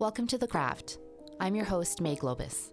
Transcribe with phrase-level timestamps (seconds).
[0.00, 0.98] Welcome to The Craft.
[1.38, 2.72] I'm your host, May Globus.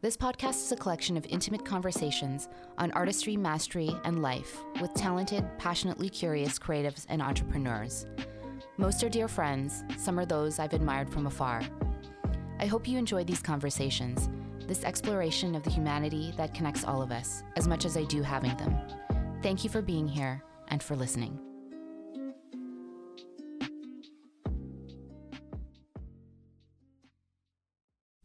[0.00, 2.48] This podcast is a collection of intimate conversations
[2.78, 8.06] on artistry, mastery, and life with talented, passionately curious creatives and entrepreneurs.
[8.76, 11.62] Most are dear friends, some are those I've admired from afar.
[12.58, 14.28] I hope you enjoy these conversations,
[14.66, 18.20] this exploration of the humanity that connects all of us, as much as I do
[18.20, 18.76] having them.
[19.42, 21.38] Thank you for being here and for listening.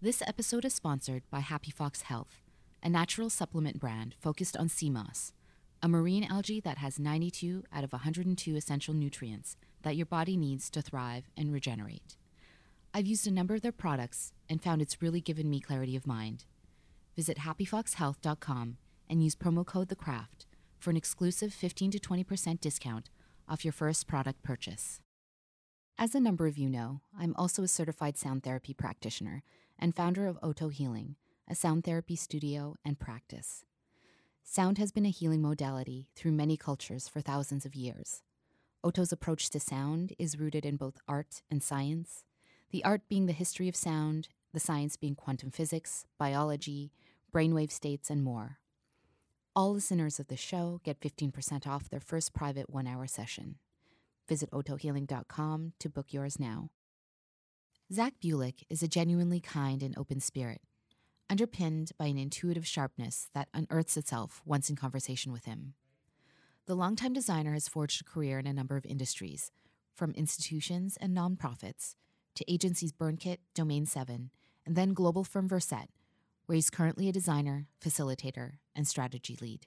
[0.08, 2.42] This episode is sponsored by Happy Fox Health,
[2.82, 5.34] a natural supplement brand focused on sea moss,
[5.84, 10.70] a marine algae that has 92 out of 102 essential nutrients that your body needs
[10.70, 12.16] to thrive and regenerate.
[12.94, 16.08] I've used a number of their products and found it's really given me clarity of
[16.08, 16.46] mind.
[17.18, 18.78] Visit happyfoxhealth.com
[19.10, 20.46] and use promo code THECRAFT
[20.80, 23.10] for an exclusive 15 to 20% discount
[23.50, 25.02] off your first product purchase.
[25.98, 29.44] As a number of you know, I'm also a certified sound therapy practitioner
[29.80, 31.16] and founder of Oto Healing,
[31.50, 33.64] a sound therapy studio and practice.
[34.44, 38.24] Sound has been a healing modality through many cultures for thousands of years.
[38.84, 42.24] Oto's approach to sound is rooted in both art and science,
[42.72, 46.92] the art being the history of sound, the science being quantum physics, biology,
[47.34, 48.60] brainwave states, and more.
[49.56, 53.56] All listeners of the show get 15% off their first private one hour session.
[54.28, 56.70] Visit otohealing.com to book yours now.
[57.94, 60.60] Zach Bulick is a genuinely kind and open spirit,
[61.30, 65.74] underpinned by an intuitive sharpness that unearths itself once in conversation with him.
[66.66, 69.54] The longtime designer has forged a career in a number of industries,
[69.96, 71.96] from institutions and nonprofits
[72.36, 74.32] to agencies Burnkit, Domain 7,
[74.66, 75.88] and then global firm Versett,
[76.46, 79.66] where he's currently a designer, facilitator, and strategy lead.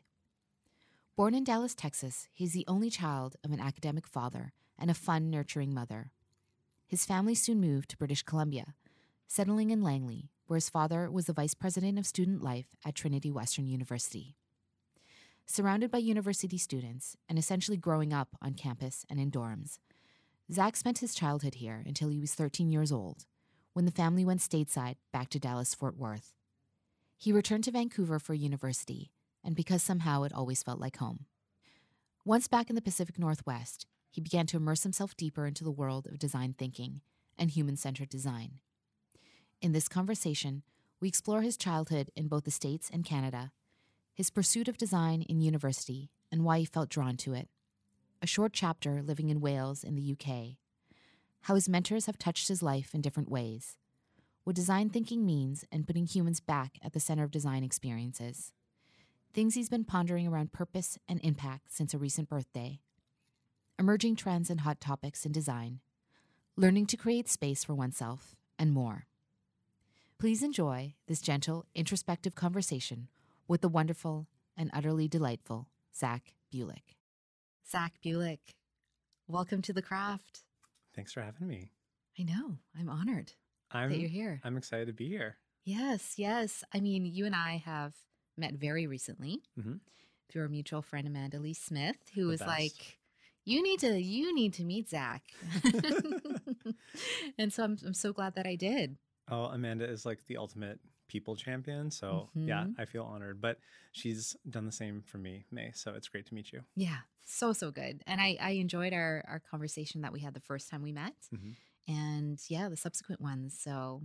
[1.16, 5.30] Born in Dallas, Texas, he's the only child of an academic father and a fun,
[5.30, 6.12] nurturing mother.
[6.90, 8.74] His family soon moved to British Columbia,
[9.28, 13.30] settling in Langley, where his father was the vice president of student life at Trinity
[13.30, 14.34] Western University.
[15.46, 19.78] Surrounded by university students and essentially growing up on campus and in dorms,
[20.52, 23.24] Zach spent his childhood here until he was 13 years old,
[23.72, 26.34] when the family went stateside back to Dallas Fort Worth.
[27.16, 29.12] He returned to Vancouver for university,
[29.44, 31.26] and because somehow it always felt like home.
[32.24, 36.06] Once back in the Pacific Northwest, he began to immerse himself deeper into the world
[36.06, 37.00] of design thinking
[37.38, 38.60] and human centered design.
[39.62, 40.62] In this conversation,
[41.00, 43.52] we explore his childhood in both the States and Canada,
[44.12, 47.48] his pursuit of design in university, and why he felt drawn to it,
[48.20, 50.56] a short chapter living in Wales in the UK,
[51.42, 53.78] how his mentors have touched his life in different ways,
[54.44, 58.52] what design thinking means, and putting humans back at the center of design experiences,
[59.32, 62.80] things he's been pondering around purpose and impact since a recent birthday
[63.80, 65.80] emerging trends and hot topics in design,
[66.54, 69.06] learning to create space for oneself, and more.
[70.18, 73.08] Please enjoy this gentle, introspective conversation
[73.48, 76.94] with the wonderful and utterly delightful Zach Bulick.
[77.66, 78.40] Zach Bulick,
[79.26, 80.42] welcome to the craft.
[80.94, 81.70] Thanks for having me.
[82.18, 83.32] I know, I'm honored
[83.70, 84.42] I'm, that you're here.
[84.44, 85.38] I'm excited to be here.
[85.64, 86.64] Yes, yes.
[86.74, 87.94] I mean, you and I have
[88.36, 89.80] met very recently Mhm.
[90.28, 92.48] through our mutual friend Amanda Lee Smith, who The was best.
[92.50, 92.98] like,
[93.44, 95.22] "You need to, you need to meet Zach."
[97.38, 98.96] and so I'm, I'm so glad that I did.
[99.30, 101.90] Oh, Amanda is like the ultimate people champion.
[101.90, 102.74] So, yeah, Mhm.
[102.78, 103.40] I feel honored.
[103.40, 103.58] But
[103.92, 105.72] she's done the same for me, May.
[105.74, 106.62] So it's great to meet you.
[106.76, 108.02] Yeah, so so good.
[108.06, 111.14] And I I enjoyed our our conversation that we had the first time we met,
[111.34, 111.56] Mhm.
[111.88, 113.58] and yeah, the subsequent ones.
[113.58, 114.02] So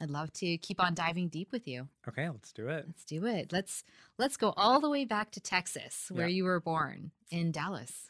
[0.00, 1.88] I'd love to keep on diving deep with you.
[2.08, 2.84] Okay, let's do it.
[2.86, 3.52] Let's do it.
[3.52, 3.84] Let's
[4.18, 6.34] let's go all the way back to Texas, where Yeah.
[6.36, 8.08] you were born in Dallas.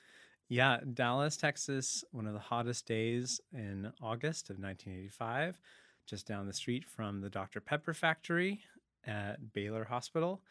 [0.48, 5.58] Yeah, Dallas, Texas, one of the hottest days in August of 1985,
[6.06, 7.60] just down the street from the Dr.
[7.60, 8.60] Pepper factory
[9.06, 10.42] at Baylor Hospital.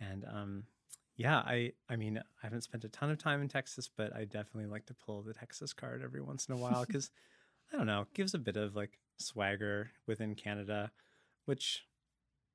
[0.00, 0.64] And um,
[1.16, 4.24] yeah, I I mean, I haven't spent a ton of time in Texas, but I
[4.24, 7.10] definitely like to pull the Texas card every once in a while because
[7.72, 10.90] I don't know, it gives a bit of like swagger within Canada,
[11.44, 11.84] which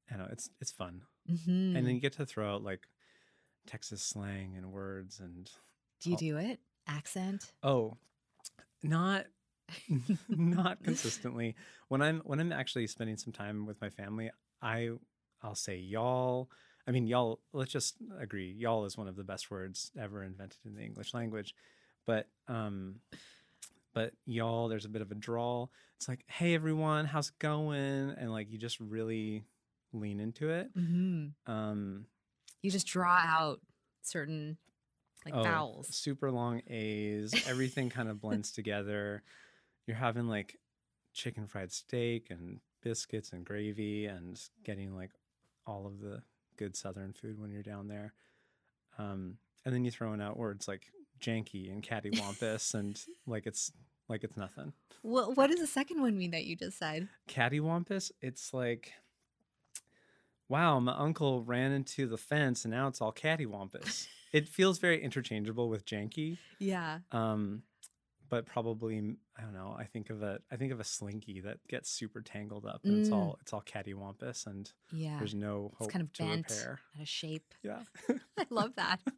[0.10, 1.02] I don't know, it's it's fun.
[1.30, 1.76] Mhm.
[1.76, 2.88] And then you get to throw out like
[3.68, 5.50] Texas slang and words and
[6.02, 6.60] do you all- do it?
[6.90, 7.52] Accent?
[7.64, 7.98] Oh,
[8.84, 9.28] not
[10.30, 11.56] not consistently.
[11.88, 14.32] When I'm when I'm actually spending some time with my family,
[14.62, 14.90] I
[15.42, 16.50] I'll say y'all.
[16.88, 17.40] I mean y'all.
[17.54, 18.52] Let's just agree.
[18.58, 21.54] Y'all is one of the best words ever invented in the English language.
[22.08, 22.96] But um,
[23.94, 25.72] but y'all, there's a bit of a drawl.
[25.98, 28.16] It's like, hey everyone, how's it going?
[28.18, 29.44] And like you just really
[29.94, 30.76] lean into it.
[30.76, 31.52] Mm-hmm.
[31.52, 32.06] Um,
[32.62, 33.60] You just draw out
[34.02, 34.58] certain
[35.26, 35.88] like Oh, vowels.
[35.96, 37.34] super long A's.
[37.48, 39.24] Everything kind of blends together.
[39.88, 40.58] You're having like
[41.14, 45.12] chicken fried steak and biscuits and gravy and getting like
[45.66, 46.22] all of the
[46.58, 48.14] good southern food when you're down there.
[48.98, 50.84] Um, and then you throw in out words like
[51.20, 53.72] janky and cattywampus and like it's
[54.08, 54.74] like it's nothing.
[55.02, 57.10] What what does the second one mean that you just said?
[57.28, 58.94] Cattywampus, it's like
[60.48, 64.08] wow, my uncle ran into the fence and now it's all cattywampus.
[64.32, 66.38] It feels very interchangeable with janky.
[66.60, 67.00] Yeah.
[67.12, 67.64] Um,
[68.30, 68.98] but probably
[69.38, 69.76] I don't know.
[69.78, 73.00] I think of a I think of a slinky that gets super tangled up and
[73.00, 73.14] it's Mm.
[73.16, 75.18] all it's all cattywampus and Yeah.
[75.18, 76.80] there's no It's hope kind of to bent repair.
[76.96, 77.54] out of shape.
[77.64, 77.82] Yeah.
[78.38, 79.00] I love that.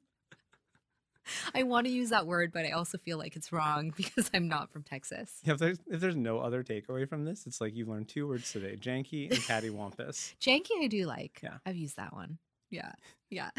[1.54, 4.48] I want to use that word, but I also feel like it's wrong because I'm
[4.48, 5.40] not from Texas.
[5.44, 8.28] Yeah, if there's if there's no other takeaway from this, it's like you've learned two
[8.28, 10.36] words today: janky and cattywampus.
[10.42, 11.40] Janky I do like.
[11.44, 11.58] Yeah.
[11.66, 12.38] I've used that one.
[12.72, 12.94] Yeah.
[13.30, 13.52] Yeah.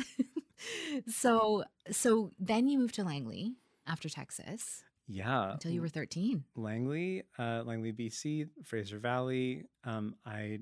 [1.08, 3.54] so so then you moved to Langley
[3.86, 6.44] after Texas Yeah, until you were 13.
[6.56, 9.64] Langley, uh, Langley, BC, Fraser Valley.
[9.84, 10.60] Um, I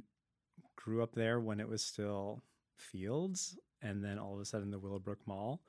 [0.77, 2.43] grew up there when it was still
[2.77, 5.61] fields, and then all of a sudden the Willowbrook Mall.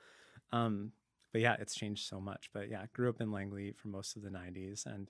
[0.51, 0.92] Um,
[1.31, 2.50] but yeah, it's changed so much.
[2.54, 5.10] But yeah, grew up in Langley for most of the '90s, and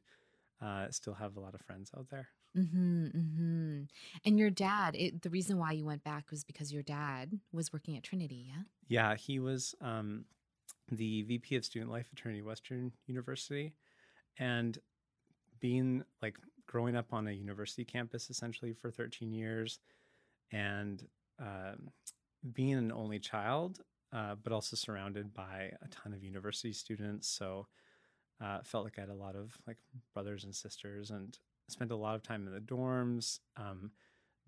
[0.62, 2.30] uh, still have a lot of friends out there.
[2.58, 3.82] Mm-hmm, mm-hmm.
[4.26, 7.72] And your dad, it, the reason why you went back was because your dad was
[7.72, 8.64] working at Trinity, yeah?
[8.88, 10.26] Yeah, he was um,
[10.92, 13.74] the VP of Student Life at Trinity Western University,
[14.38, 14.78] and
[15.60, 16.38] being like
[16.68, 19.80] growing up on a university campus essentially for 13 years,
[20.52, 21.08] and
[21.40, 21.90] um,
[22.54, 23.80] being an only child,
[24.12, 27.30] uh, but also surrounded by a ton of university students.
[27.30, 27.68] So
[28.44, 29.78] uh, felt like I had a lot of like
[30.14, 31.38] brothers and sisters, and
[31.72, 33.40] spent a lot of time in the dorms.
[33.58, 33.92] Um,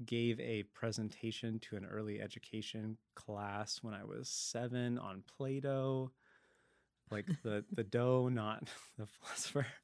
[0.06, 6.12] gave a presentation to an early education class when I was seven on Play-Doh,
[7.12, 8.68] like the the dough, not
[8.98, 9.66] the philosopher.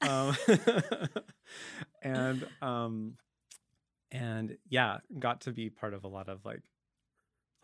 [0.00, 0.36] Um,
[2.02, 3.16] and um,
[4.12, 6.62] and yeah, got to be part of a lot of like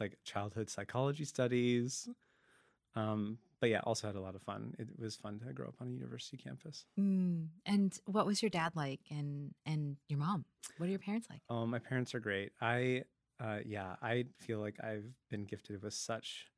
[0.00, 2.08] like childhood psychology studies.
[2.96, 4.74] Um, but yeah, also had a lot of fun.
[4.76, 6.84] It was fun to grow up on a university campus.
[6.98, 7.46] Mm.
[7.64, 10.44] And what was your dad like and and your mom?
[10.78, 11.42] What are your parents like?
[11.48, 12.50] Oh, my parents are great.
[12.60, 13.04] I,
[13.38, 16.48] uh, yeah, I feel like I've been gifted with such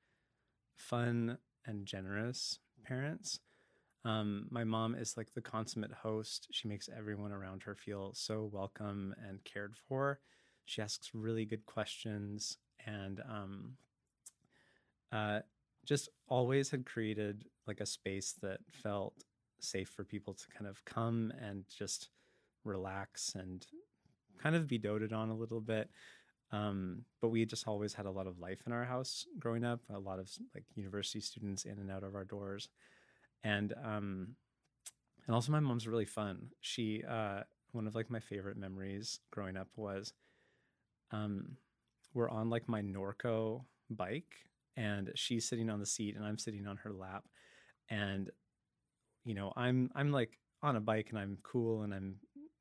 [0.77, 1.37] fun
[1.67, 3.39] and generous parents.
[4.07, 6.49] Um, my mom is like the consummate host.
[6.53, 10.21] She makes everyone around her feel so welcome and cared for.
[10.65, 13.77] She asks really good questions and um,
[15.13, 15.41] uh,
[15.85, 19.15] just always had created like a space that felt
[19.61, 22.11] safe for people to kind of come and just
[22.65, 23.67] relax and
[24.43, 25.91] kind of be doted on a little bit.
[26.53, 29.81] Um, but we just always had a lot of life in our house growing up,
[29.93, 32.69] a lot of like university students in and out of our doors.
[33.43, 34.29] And um,
[35.27, 36.49] and also my mom's really fun.
[36.61, 37.41] She uh,
[37.73, 40.13] one of like my favorite memories growing up was
[41.11, 41.57] um,
[42.13, 44.35] we're on like my Norco bike
[44.77, 47.25] and she's sitting on the seat and I'm sitting on her lap.
[47.89, 48.31] And
[49.25, 52.17] you know I'm I'm like on a bike and I'm cool and I'm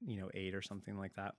[0.06, 1.36] you know 8 or something like that.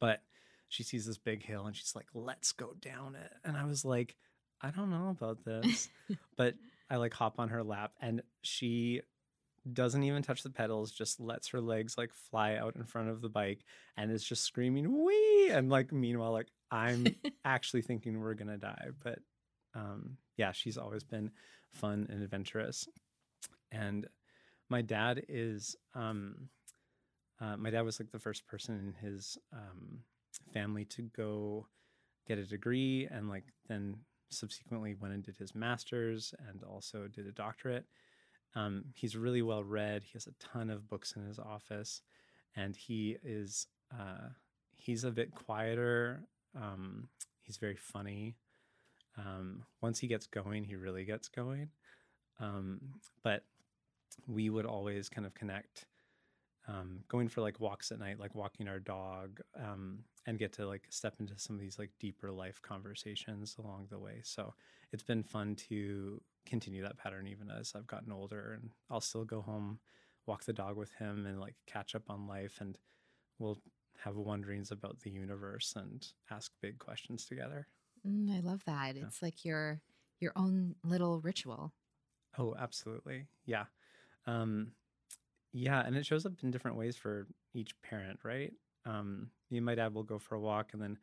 [0.00, 0.20] But
[0.68, 3.32] she sees this big hill and she's like let's go down it.
[3.44, 4.16] And I was like
[4.60, 5.88] I don't know about this.
[6.36, 6.54] But
[6.90, 9.00] I like hop on her lap and she
[9.72, 13.20] doesn't even touch the pedals just lets her legs like fly out in front of
[13.20, 13.64] the bike
[13.96, 15.50] and is just screaming wee!
[15.50, 17.06] And like meanwhile like I'm
[17.44, 19.18] actually thinking we're gonna die but
[19.76, 21.30] um yeah she's always been
[21.70, 22.88] fun and adventurous.
[23.70, 24.06] And
[24.68, 26.48] my dad is um
[27.40, 30.00] uh, my dad was like the first person in his um
[30.52, 31.66] family to go
[32.26, 33.96] get a degree and like then
[34.30, 37.84] subsequently went and did his master's and also did a doctorate.
[38.54, 40.02] Um, he's really well read.
[40.02, 42.02] He has a ton of books in his office.
[42.56, 44.30] And he is uh,
[44.74, 46.22] he's a bit quieter.
[46.54, 47.08] Um,
[47.42, 48.34] he's very funny
[49.18, 51.68] um, once he gets going he really gets going.
[52.38, 52.80] Um,
[53.22, 53.44] but
[54.26, 55.86] we would always kind of connect
[56.68, 60.66] um, going for like walks at night like walking our dog um, and get to
[60.66, 64.20] like step into some of these like deeper life conversations along the way.
[64.22, 64.52] So
[64.92, 69.24] it's been fun to continue that pattern even as i've gotten older and i'll still
[69.24, 69.78] go home
[70.26, 72.78] walk the dog with him and like catch up on life and
[73.38, 73.58] we'll
[73.98, 77.66] have wonderings about the universe and ask big questions together
[78.06, 78.96] Mm, I love that.
[78.96, 79.04] Yeah.
[79.06, 79.80] It's like your
[80.20, 81.72] your own little ritual.
[82.38, 83.26] Oh, absolutely.
[83.44, 83.64] Yeah.
[84.26, 84.72] Um,
[85.52, 85.84] yeah.
[85.84, 88.52] And it shows up in different ways for each parent, right?
[88.84, 90.98] Um, me and my dad will go for a walk and then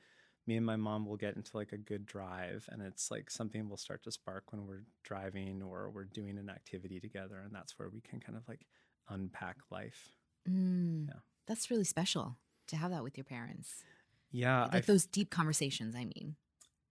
[0.45, 3.69] me and my mom will get into like a good drive and it's like something
[3.69, 7.41] will start to spark when we're driving or we're doing an activity together.
[7.43, 8.65] And that's where we can kind of like
[9.09, 10.09] unpack life.
[10.49, 11.07] Mm.
[11.07, 11.19] Yeah.
[11.47, 13.83] That's really special to have that with your parents.
[14.31, 16.35] Yeah, I Like those deep conversations, I mean.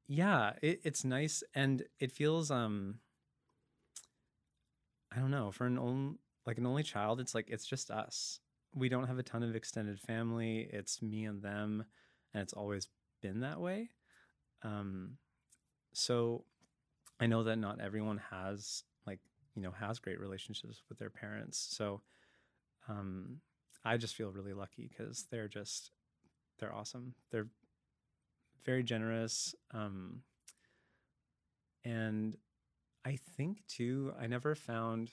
[0.06, 2.99] Yeah it, it's nice and it feels um
[5.14, 6.16] i don't know for an only
[6.47, 8.40] like an only child it's like it's just us.
[8.75, 11.85] We don't have a ton of extended family it's me and them
[12.35, 12.88] and it's always
[13.21, 13.90] been that way.
[14.62, 15.18] Um
[15.92, 16.44] so
[17.21, 19.21] i know that not everyone has like
[19.54, 22.02] you know has great relationships with their parents so
[22.88, 23.38] um
[23.85, 25.92] i just feel really lucky because they're just
[26.59, 27.14] they're awesome.
[27.30, 27.49] They're
[28.64, 30.23] very generous um
[31.85, 32.37] and
[33.04, 35.11] i think too i never found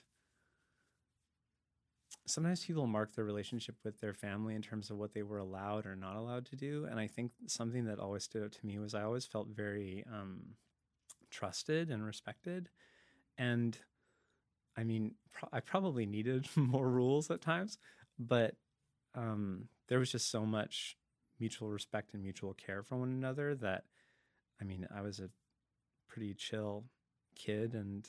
[2.25, 5.85] sometimes people mark their relationship with their family in terms of what they were allowed
[5.85, 8.77] or not allowed to do and i think something that always stood out to me
[8.77, 10.41] was i always felt very um
[11.31, 12.69] trusted and respected
[13.37, 13.77] and
[14.77, 17.77] i mean pro- i probably needed more rules at times
[18.19, 18.55] but
[19.15, 20.97] um there was just so much
[21.39, 23.85] mutual respect and mutual care for one another that
[24.61, 25.29] I mean, I was a
[26.07, 26.85] pretty chill
[27.35, 28.07] kid and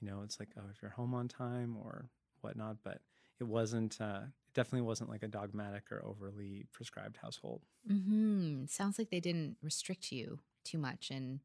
[0.00, 2.10] you know, it's like, oh, if you're home on time or
[2.40, 3.00] whatnot, but
[3.40, 7.62] it wasn't uh it definitely wasn't like a dogmatic or overly prescribed household.
[7.86, 11.40] hmm Sounds like they didn't restrict you too much in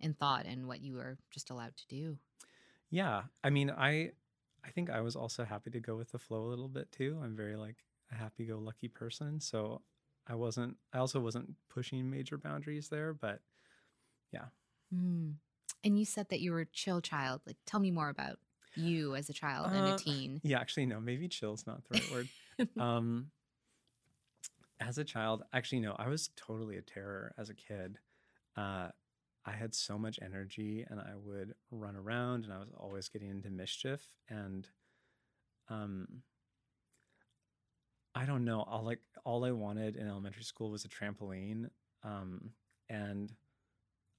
[0.00, 2.18] in thought and what you were just allowed to do.
[2.90, 3.24] Yeah.
[3.42, 4.12] I mean, I
[4.64, 7.20] I think I was also happy to go with the flow a little bit too.
[7.22, 7.76] I'm very like
[8.10, 9.40] a happy go lucky person.
[9.40, 9.82] So
[10.28, 13.40] I wasn't I also wasn't pushing major boundaries there, but
[14.94, 15.34] Mm.
[15.84, 17.42] And you said that you were a chill child.
[17.46, 18.38] Like, tell me more about
[18.74, 20.40] you as a child and Uh, a teen.
[20.44, 22.28] Yeah, actually, no, maybe chill's not the right word.
[22.80, 23.30] um,
[24.80, 27.98] as a child, actually, no, I was totally a terror as a kid.
[28.56, 28.88] Uh,
[29.44, 33.30] I had so much energy and I would run around and I was always getting
[33.30, 34.08] into mischief.
[34.28, 34.68] And
[35.68, 36.22] um,
[38.16, 41.68] I don't know, all like all I wanted in elementary school was a trampoline.
[42.02, 42.50] Um,
[42.88, 43.30] and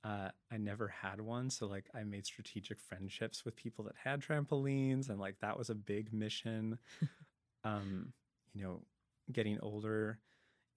[0.03, 1.49] uh, I never had one.
[1.49, 5.71] So like I made strategic friendships with people that had trampolines and like that was
[5.71, 6.77] a big mission.
[7.63, 8.13] um,
[8.53, 8.83] you know,
[9.31, 10.19] getting older,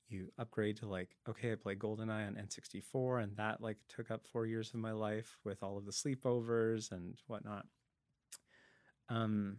[0.08, 4.26] you upgrade to like, okay, I play GoldenEye on N64 and that like took up
[4.32, 7.66] four years of my life with all of the sleepovers and whatnot.
[9.10, 9.58] Um,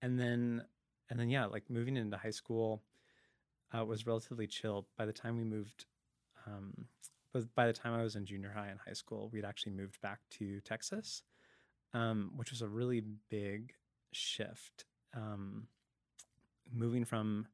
[0.00, 0.62] and then,
[1.10, 2.82] and then, yeah, like moving into high school
[3.76, 4.86] uh, was relatively chill.
[4.96, 5.86] By the time we moved,
[6.46, 6.86] um,
[7.32, 10.00] but by the time I was in junior high and high school, we'd actually moved
[10.00, 11.22] back to Texas,
[11.94, 13.72] um, which was a really big
[14.12, 14.84] shift.
[15.14, 15.68] Um,
[16.72, 17.46] moving from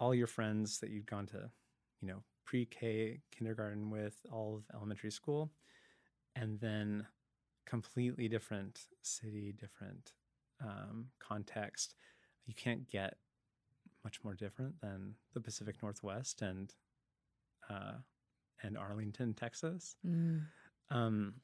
[0.00, 1.50] all your friends that you'd gone to,
[2.00, 5.50] you know, pre K, kindergarten with, all of elementary school,
[6.36, 7.06] and then
[7.66, 10.12] completely different city, different
[10.62, 11.94] um, context.
[12.48, 13.18] You can't get
[14.02, 16.74] much more different than the Pacific Northwest and
[17.68, 17.98] uh,
[18.62, 19.96] and Arlington, Texas.
[20.04, 20.46] Mm.
[20.90, 21.34] Um,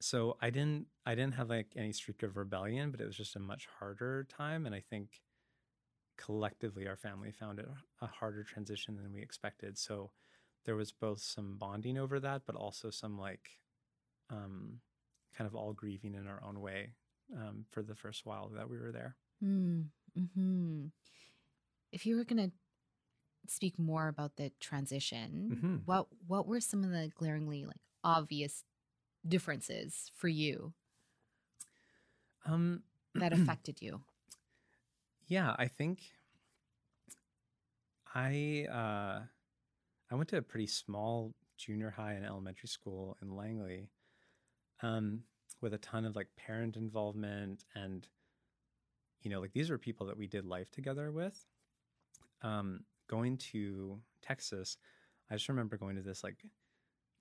[0.00, 3.34] so I didn't I didn't have like any streak of rebellion, but it was just
[3.34, 5.22] a much harder time, and I think
[6.18, 7.66] collectively our family found it
[8.02, 9.78] a harder transition than we expected.
[9.78, 10.10] So
[10.66, 13.58] there was both some bonding over that, but also some like
[14.28, 14.80] um,
[15.36, 16.90] kind of all grieving in our own way
[17.34, 19.16] um, for the first while that we were there.
[19.44, 19.86] Mm.
[20.16, 20.86] hmm
[21.92, 22.56] If you were going to
[23.46, 25.82] speak more about the transition, Mhm.
[25.86, 28.64] what what were some of the glaringly like obvious
[29.26, 30.74] differences for you
[32.46, 32.82] Um,
[33.14, 34.02] that affected you?
[35.26, 36.12] Yeah, I think
[38.14, 39.22] I uh,
[40.10, 43.88] I went to a pretty small junior high and elementary school in Langley,
[44.82, 45.24] um,
[45.60, 48.06] with a ton of like parent involvement and
[49.24, 51.44] you know like these were people that we did life together with.
[52.42, 54.76] Um, going to Texas,
[55.30, 56.44] I just remember going to this like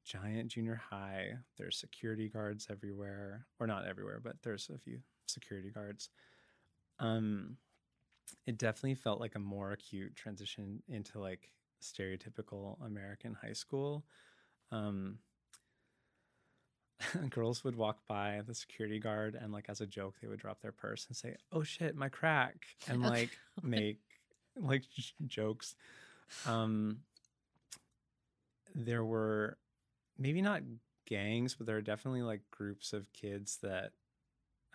[0.03, 1.33] giant junior high.
[1.57, 6.09] There's security guards everywhere, or not everywhere, but there's a few security guards.
[6.99, 7.57] Um,
[8.45, 11.49] it definitely felt like a more acute transition into like
[11.81, 14.05] stereotypical American high school.
[14.71, 15.19] Um,
[17.29, 20.61] girls would walk by the security guard and like as a joke they would drop
[20.61, 23.29] their purse and say, "Oh shit, my crack," and like
[23.61, 23.99] make
[24.55, 25.75] like j- jokes.
[26.45, 26.99] Um,
[28.75, 29.57] there were
[30.17, 30.61] maybe not
[31.05, 33.91] gangs, but there are definitely like groups of kids that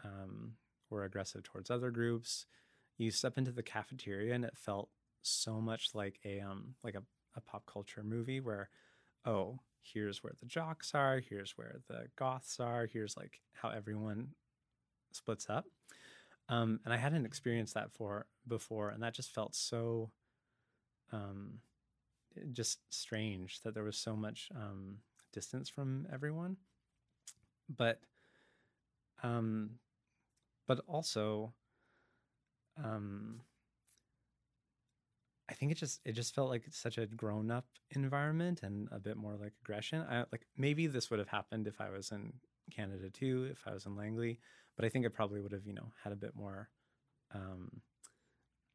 [0.05, 0.53] um,
[0.91, 2.47] were aggressive towards other groups.
[2.97, 4.91] You step into the cafeteria and it felt
[5.23, 7.03] so much like a um like a,
[7.37, 8.71] a pop culture movie where
[9.25, 14.29] oh here's where the jocks are here's where the goths are here's like how everyone
[15.13, 15.65] splits up
[16.49, 20.11] um and i hadn't experienced that for before and that just felt so
[21.13, 21.61] um,
[22.53, 24.99] just strange that there was so much um,
[25.33, 26.57] distance from everyone.
[27.75, 28.01] But
[29.23, 29.71] um,
[30.67, 31.53] but also
[32.83, 33.41] um,
[35.51, 38.99] I think it just it just felt like such a grown up environment and a
[38.99, 40.05] bit more like aggression.
[40.09, 42.33] I like maybe this would have happened if I was in
[42.71, 44.41] Canada too, if I was in Langley,
[44.77, 46.69] but I think it probably would have you know had a bit more,
[47.35, 47.81] um,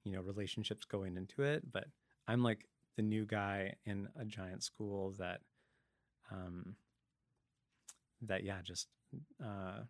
[0.04, 1.72] you know, relationships going into it.
[1.72, 1.86] But
[2.28, 5.42] I'm like the new guy in a giant school that,
[6.32, 6.76] um,
[8.22, 8.88] that yeah, just
[9.44, 9.82] uh,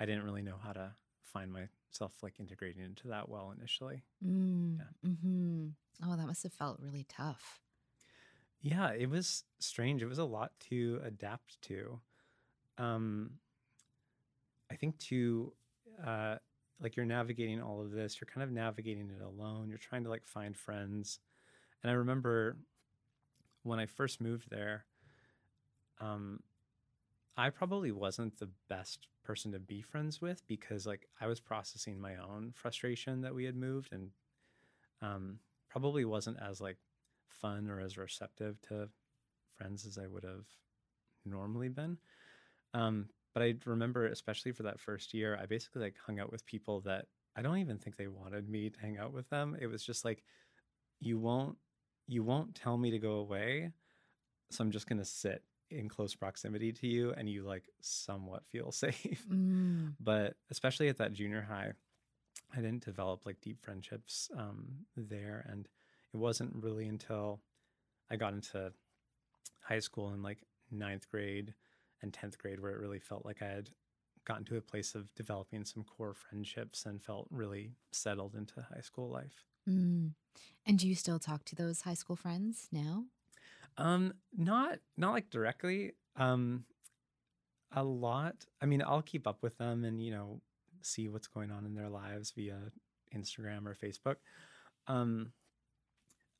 [0.00, 0.92] I didn't really know how to
[1.24, 4.02] find myself like integrating into that well initially.
[4.24, 5.68] Mm, hmm
[6.04, 7.60] Oh, that must have felt really tough.
[8.60, 10.02] Yeah, it was strange.
[10.02, 12.00] It was a lot to adapt to.
[12.78, 13.32] Um,
[14.70, 15.52] I think to
[16.04, 16.36] uh,
[16.80, 19.68] like you're navigating all of this, you're kind of navigating it alone.
[19.68, 21.20] You're trying to like find friends.
[21.82, 22.56] And I remember
[23.62, 24.84] when I first moved there,
[26.00, 26.40] um,
[27.36, 32.00] I probably wasn't the best person to be friends with because like I was processing
[32.00, 34.10] my own frustration that we had moved and
[35.02, 35.38] um,
[35.68, 36.76] probably wasn't as like
[37.28, 38.88] fun or as receptive to
[39.56, 40.46] friends as I would have
[41.24, 41.98] normally been.
[42.72, 46.46] Um, but I remember, especially for that first year, I basically like hung out with
[46.46, 49.56] people that I don't even think they wanted me to hang out with them.
[49.60, 50.22] It was just like,
[51.00, 51.56] you won't,
[52.06, 53.72] you won't tell me to go away,
[54.50, 58.72] so I'm just gonna sit in close proximity to you, and you like somewhat feel
[58.72, 59.24] safe.
[59.30, 59.94] Mm.
[60.00, 61.72] But especially at that junior high,
[62.54, 65.68] I didn't develop like deep friendships um, there, and
[66.12, 67.40] it wasn't really until
[68.10, 68.72] I got into
[69.60, 70.38] high school in like
[70.70, 71.54] ninth grade
[72.02, 73.70] and tenth grade where it really felt like I had
[74.24, 78.80] gotten to a place of developing some core friendships and felt really settled into high
[78.80, 79.44] school life.
[79.68, 80.12] Mm.
[80.66, 83.04] And do you still talk to those high school friends now?
[83.76, 85.92] Um, not not like directly.
[86.16, 86.64] Um,
[87.72, 88.44] a lot.
[88.60, 90.40] I mean, I'll keep up with them and you know
[90.82, 92.58] see what's going on in their lives via
[93.14, 94.16] Instagram or Facebook.
[94.86, 95.32] Um,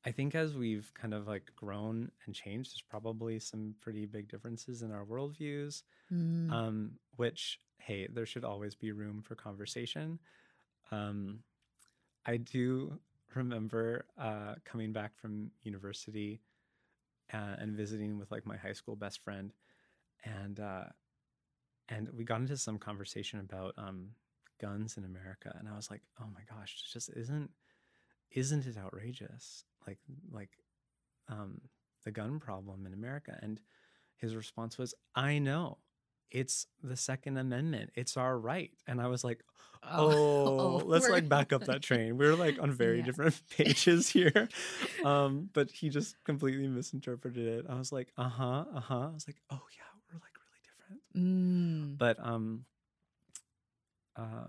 [0.07, 4.29] I think as we've kind of like grown and changed, there's probably some pretty big
[4.29, 5.83] differences in our worldviews.
[6.13, 6.53] Mm.
[6.53, 10.19] Um, which hey, there should always be room for conversation.
[10.91, 11.41] Um,
[12.27, 12.99] I do
[13.35, 16.41] remember uh, coming back from university
[17.33, 19.53] uh, and visiting with like my high school best friend,
[20.25, 20.85] and uh,
[21.89, 24.11] and we got into some conversation about um,
[24.61, 27.51] guns in America, and I was like, oh my gosh, it just isn't
[28.31, 29.65] isn't it outrageous?
[29.87, 29.99] Like
[30.31, 30.51] like
[31.29, 31.61] um,
[32.05, 33.61] the gun problem in America, and
[34.17, 35.79] his response was, I know.
[36.31, 37.91] It's the Second Amendment.
[37.95, 38.71] It's our right.
[38.87, 39.45] And I was like,
[39.83, 42.17] oh, let's like back up that train.
[42.19, 43.05] We're like on very Yeah.
[43.05, 44.49] different pages here.
[45.05, 47.67] Um, but he just completely misinterpreted it.
[47.69, 49.09] I was like, uh huh, uh huh.
[49.11, 51.95] I was like, oh yeah, we're like really different.
[51.95, 51.99] Mm.
[51.99, 52.65] But um,
[54.17, 54.47] uh,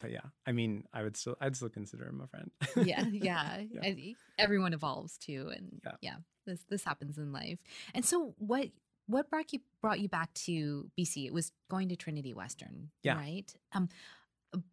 [0.00, 2.50] but yeah, I mean, I would still, I'd still consider him a friend.
[2.86, 3.62] yeah, yeah.
[3.70, 4.12] Yeah.
[4.38, 5.92] Everyone evolves too, and Yeah.
[6.00, 6.16] yeah.
[6.46, 7.58] this this happens in life.
[7.94, 8.68] And so, what
[9.08, 11.26] what brought you brought you back to BC?
[11.26, 13.16] It was going to Trinity Western, Yeah.
[13.16, 13.52] right?
[13.72, 13.88] Um,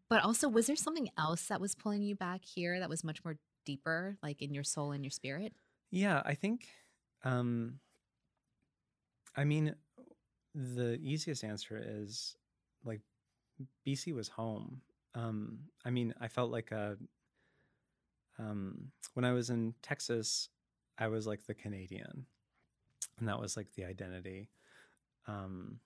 [0.10, 3.24] but also, was there something else that was pulling you back here that was much
[3.26, 5.54] more deeper, like in your soul and your spirit?
[5.92, 6.68] Yeah, I think
[7.24, 7.80] um
[9.36, 9.76] I mean
[10.54, 12.36] the easiest answer is
[12.84, 13.02] like
[13.88, 14.82] BC was home.
[15.14, 16.98] Um I mean, I felt like a
[18.38, 20.50] um when I was in Texas,
[20.98, 22.26] I was like the Canadian.
[23.20, 24.50] And that was like the identity.
[25.28, 25.80] Um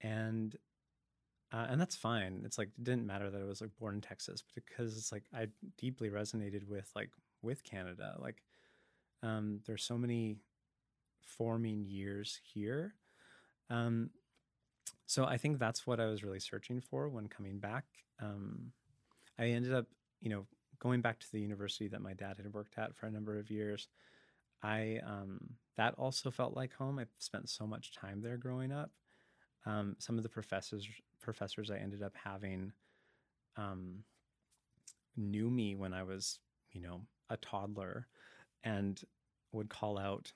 [0.00, 0.56] and
[1.52, 2.42] uh, and that's fine.
[2.44, 5.22] It's like it didn't matter that I was like born in Texas because it's like
[5.32, 5.46] I
[5.78, 7.10] deeply resonated with like
[7.42, 8.16] with Canada.
[8.18, 8.42] Like
[9.22, 10.36] um, there's so many
[11.24, 12.94] forming years here.
[13.70, 14.10] Um,
[15.06, 17.84] so I think that's what I was really searching for when coming back.
[18.20, 18.72] Um,
[19.38, 19.86] I ended up,
[20.20, 20.46] you know,
[20.80, 23.50] going back to the university that my dad had worked at for a number of
[23.50, 23.88] years.
[24.62, 25.38] I um,
[25.76, 26.98] that also felt like home.
[26.98, 28.90] I spent so much time there growing up.
[29.66, 30.86] Um, some of the professors
[31.20, 32.72] professors I ended up having
[33.56, 34.04] um,
[35.16, 36.38] knew me when I was,
[36.72, 38.06] you know, a toddler,
[38.62, 39.00] and
[39.52, 40.32] would call out,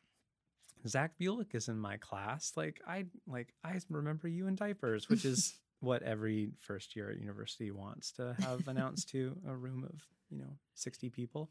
[0.86, 5.24] "Zach Bulick is in my class." Like I like I remember you in diapers, which
[5.24, 10.02] is what every first year at university wants to have announced to a room of
[10.30, 11.50] you know sixty people.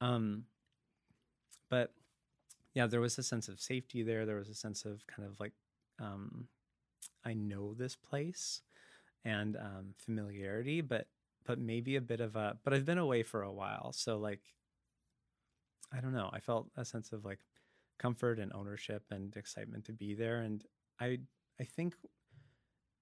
[0.00, 0.44] Um,
[1.70, 1.92] but
[2.76, 4.26] yeah, there was a sense of safety there.
[4.26, 5.54] There was a sense of kind of like
[5.98, 6.46] um,
[7.24, 8.62] I know this place
[9.24, 11.08] and um, familiarity, but
[11.46, 12.58] but maybe a bit of a.
[12.64, 14.42] But I've been away for a while, so like
[15.92, 16.30] I don't know.
[16.32, 17.40] I felt a sense of like
[17.98, 20.40] comfort and ownership and excitement to be there.
[20.42, 20.62] And
[21.00, 21.20] I
[21.60, 21.94] I think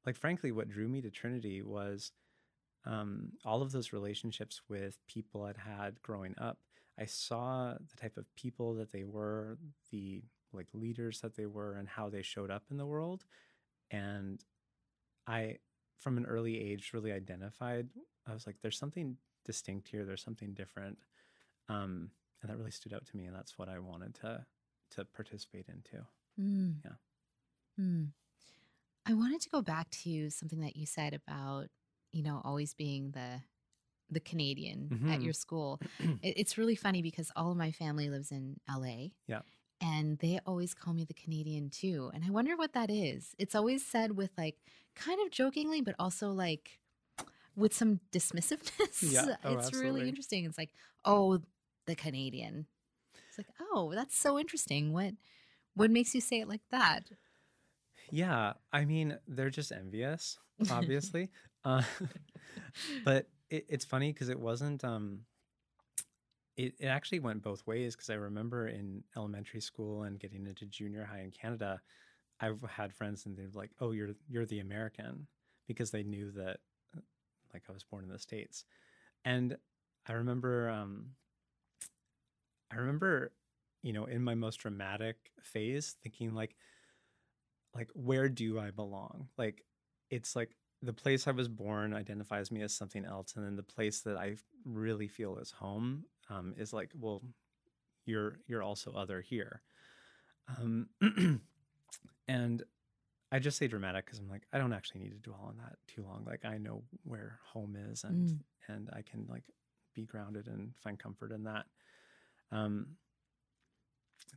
[0.07, 2.13] like frankly, what drew me to Trinity was
[2.87, 6.59] um, all of those relationships with people I'd had growing up.
[6.99, 9.59] I saw the type of people that they were,
[9.91, 13.25] the like leaders that they were, and how they showed up in the world.
[13.91, 14.43] And
[15.27, 15.59] I,
[15.99, 17.89] from an early age, really identified.
[18.27, 20.05] I was like, "There's something distinct here.
[20.05, 20.99] There's something different,"
[21.69, 22.11] um,
[22.43, 23.25] and that really stood out to me.
[23.27, 24.47] And that's what I wanted to
[24.93, 26.07] to participate into.
[26.41, 26.77] Mm.
[26.85, 26.93] Yeah.
[27.81, 28.13] Mm.
[29.07, 31.67] I wanted to go back to something that you said about,
[32.13, 33.43] you know, always being the
[34.11, 35.25] the Canadian at Mhm.
[35.25, 35.81] your school.
[36.23, 39.09] It, it's really funny because all of my family lives in LA.
[39.27, 39.43] Yeah.
[39.81, 42.11] And they always call me the Canadian too.
[42.15, 43.35] And I wonder what that is.
[43.39, 44.57] It's always said with like
[44.95, 46.79] kind of jokingly, but also like
[47.57, 49.03] with some dismissiveness.
[49.13, 49.37] Yeah.
[49.45, 50.45] Oh, it's really interesting.
[50.45, 50.71] It's like,
[51.05, 51.41] oh,
[51.87, 52.67] the Canadian.
[53.29, 54.93] It's like, oh, that's so interesting.
[54.93, 55.15] What
[55.75, 57.11] what makes you say it like that?
[58.11, 60.39] Yeah, I mean, they're just envious,
[60.71, 61.31] obviously.
[61.65, 61.83] uh,
[63.05, 64.85] but it, it's funny because it wasn't.
[64.85, 65.21] Um,
[66.57, 70.67] it, it actually went both ways because I remember in elementary school and getting into
[70.67, 71.81] junior high in Canada,
[72.41, 75.27] I've had friends and they're like, "Oh, you're you're the American,"
[75.67, 76.59] because they knew that,
[76.97, 77.01] uh,
[77.53, 78.65] like, I was born in the states,
[79.25, 79.57] and
[80.07, 80.69] I remember.
[80.71, 81.11] Um,
[82.73, 83.31] I remember,
[83.83, 86.57] you know, in my most dramatic phase, thinking like,
[87.75, 89.29] like where do I belong?
[89.37, 89.63] Like
[90.11, 93.63] it's like the place I was born identifies me as something else, and then the
[93.63, 97.23] place that I really feel is home um, is like, well,
[98.07, 99.63] you're you're also other here,
[100.59, 100.89] um,
[102.29, 102.63] and
[103.33, 105.77] I just say dramatic because I'm like I don't actually need to dwell on that
[105.89, 106.25] too long.
[106.27, 108.39] Like I know where home is, and Mm.
[108.69, 109.45] and I can like
[109.95, 111.67] be grounded and find comfort in that.
[112.53, 112.97] Um,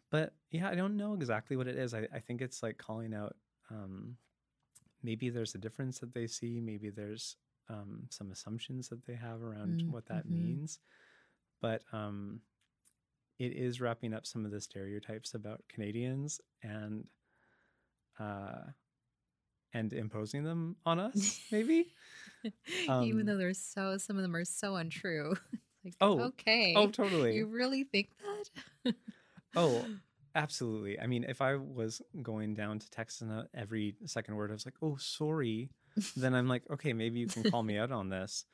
[0.10, 1.94] but yeah, I don't know exactly what it is.
[1.94, 3.36] I, I think it's like calling out.
[3.70, 4.18] Um,
[5.08, 6.62] maybe there's a difference that they see.
[6.62, 7.38] Maybe there's
[7.70, 10.32] um, some assumptions that they have around Mm, what that mhm.
[10.32, 10.80] means.
[11.62, 12.42] But um,
[13.40, 17.08] it is wrapping up some of the stereotypes about Canadians and
[18.20, 18.72] uh,
[19.74, 21.42] and imposing them on us.
[21.52, 21.94] Maybe.
[23.02, 25.36] Even Um, though they're so some of them are so untrue.
[25.86, 26.74] like, Oh, okay.
[26.76, 27.38] oh, totally.
[27.38, 28.94] You really think that?
[29.56, 29.90] Oh,
[30.38, 31.00] absolutely.
[31.00, 34.54] I mean, if I was going down to Texas and uh, every second word I
[34.54, 35.70] was like, "Oh, sorry,"
[36.16, 38.46] then I'm like, "Okay, maybe you can call me out on this."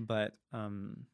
[0.00, 1.06] But um,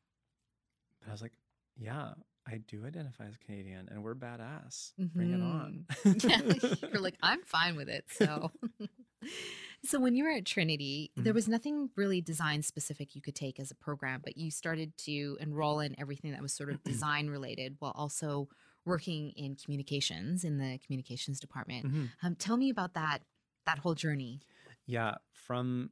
[1.00, 1.32] but I was like,
[1.76, 2.14] "Yeah,
[2.46, 4.92] I do identify as Canadian, and we're badass.
[5.14, 6.78] Bring it on." Mhm.
[6.92, 8.04] You're like, I'm fine with it.
[8.10, 8.52] So,
[9.84, 11.34] so when you were at Trinity, there Mhm.
[11.34, 15.36] was nothing really design specific you could take as a program, but you started to
[15.40, 18.48] enroll in everything that was sort of design related, while also
[18.84, 21.86] working in communications in the communications department.
[21.86, 22.10] Mhm.
[22.22, 23.22] Um, tell me about that
[23.66, 24.40] that whole journey.
[24.86, 25.90] Yeah, from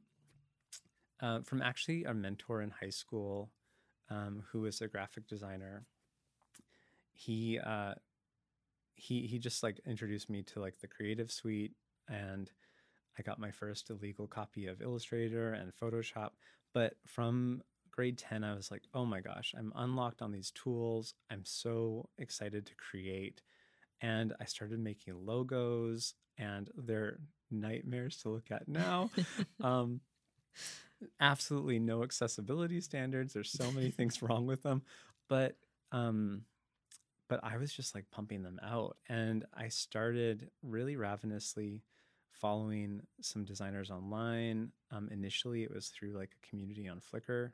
[1.19, 3.51] uh, from actually a mentor in high school,
[4.09, 5.85] um, who was a graphic designer.
[7.13, 7.95] He uh,
[8.95, 11.73] he he just like introduced me to like the Creative Suite,
[12.07, 12.51] and
[13.17, 16.31] I got my first illegal copy of Illustrator and Photoshop.
[16.73, 17.61] But from
[17.93, 21.13] grade 10, I was like, oh my gosh, I'm unlocked on these tools.
[21.29, 23.41] I'm so excited to create.
[24.01, 27.19] And I started making logos, and they're
[27.51, 29.11] nightmares to look at now.
[29.61, 30.01] um,
[31.19, 33.33] absolutely no accessibility standards.
[33.33, 34.81] There's so many things wrong with them,
[35.29, 35.55] but
[35.91, 36.41] um,
[37.29, 41.83] but I was just like pumping them out, and I started really ravenously
[42.31, 44.71] following some designers online.
[44.91, 47.51] Um, initially, it was through like a community on Flickr,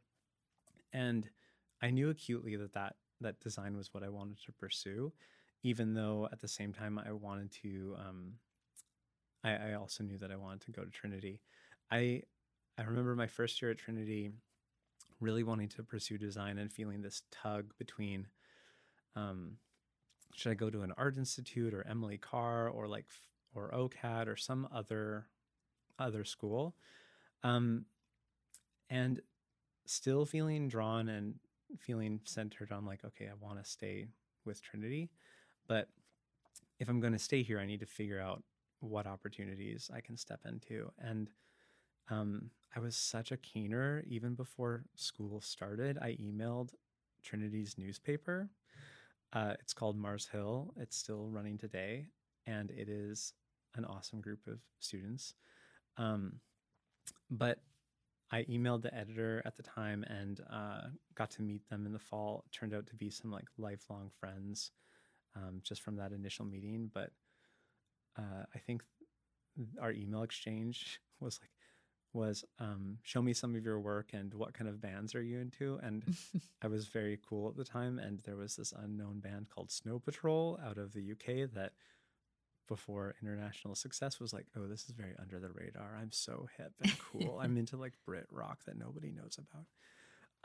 [0.93, 1.29] and
[1.81, 5.11] I knew acutely that that that design was what I wanted to pursue,
[5.63, 7.95] even though at the same time I wanted to.
[7.97, 8.33] Um,
[9.43, 11.39] I, I also knew that I wanted to go to Trinity.
[11.91, 12.23] I
[12.77, 14.31] I remember my first year at Trinity,
[15.19, 18.27] really wanting to pursue design and feeling this tug between,
[19.15, 19.57] um,
[20.33, 23.07] should I go to an art institute or Emily Carr or like
[23.53, 25.27] or OCAD or some other
[25.97, 26.75] other school,
[27.43, 27.85] um,
[28.89, 29.21] and
[29.89, 31.35] still feeling drawn and
[31.79, 34.07] feeling centered on like okay, I want to stay
[34.45, 35.09] with Trinity,
[35.67, 35.87] but
[36.79, 38.43] if I'm going to stay here, I need to figure out
[38.79, 41.29] what opportunities I can step into and
[42.09, 45.97] um, I was such a keener even before school started.
[46.01, 46.73] I emailed
[47.23, 48.49] Trinity's newspaper.
[49.33, 50.73] Uh, it's called Mars Hill.
[50.77, 52.07] It's still running today,
[52.47, 53.33] and it is
[53.75, 55.35] an awesome group of students.
[55.97, 56.39] Um,
[57.29, 57.59] but
[58.31, 60.81] I emailed the editor at the time and uh,
[61.15, 62.43] got to meet them in the fall.
[62.45, 64.71] It turned out to be some like lifelong friends
[65.35, 66.91] um, just from that initial meeting.
[66.93, 67.11] But
[68.17, 68.83] uh, I think
[69.81, 71.51] our email exchange was like,
[72.11, 75.39] was um, show me some of your work and what kind of bands are you
[75.39, 75.79] into?
[75.83, 76.03] And
[76.61, 77.99] I was very cool at the time.
[77.99, 81.73] And there was this unknown band called Snow Patrol out of the UK that
[82.69, 85.97] before international success was like, oh, this is very under the radar.
[85.99, 87.39] I'm so hip and cool.
[87.41, 89.65] I'm into like Brit rock that nobody knows about.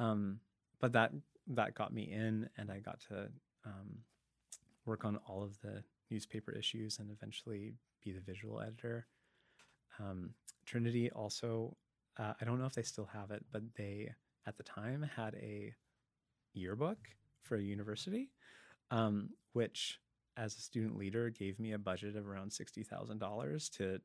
[0.04, 0.40] Um,
[0.80, 1.12] but that
[1.48, 3.28] that got me in, and I got to
[3.64, 3.98] um,
[4.86, 9.06] work on all of the newspaper issues and eventually be the visual editor.
[10.00, 10.30] Um,
[10.66, 11.76] Trinity also,
[12.18, 14.10] uh, I don't know if they still have it, but they
[14.46, 15.74] at the time had a
[16.54, 16.98] yearbook
[17.42, 18.30] for a university,
[18.90, 19.98] um, which
[20.36, 24.00] as a student leader gave me a budget of around $60,000 to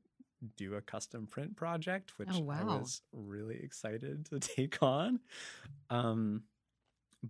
[0.58, 5.20] do a custom print project, which Oh, I was really excited to take on.
[5.90, 6.44] Um,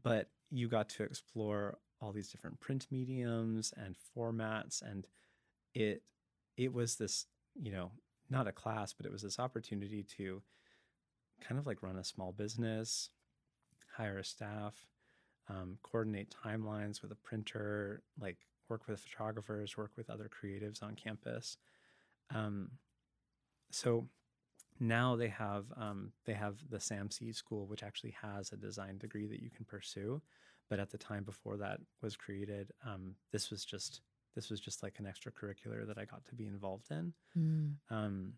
[0.03, 5.05] but you got to explore all these different print mediums and formats and
[5.73, 6.01] it
[6.57, 7.25] it was this
[7.61, 7.91] you know
[8.29, 10.41] not a class but it was this opportunity to
[11.41, 13.09] kind of like run a small business
[13.97, 14.87] hire a staff
[15.49, 18.37] um, coordinate timelines with a printer like
[18.69, 21.57] work with photographers work with other creatives on campus
[22.33, 22.71] um,
[23.71, 24.07] so
[24.79, 29.27] now they have um, they have the SAMC school, which actually has a design degree
[29.27, 30.21] that you can pursue.
[30.69, 34.01] But at the time before that was created, um, this was just
[34.35, 37.13] this was just like an extracurricular that I got to be involved in.
[37.37, 37.73] Mm.
[37.89, 38.33] Um,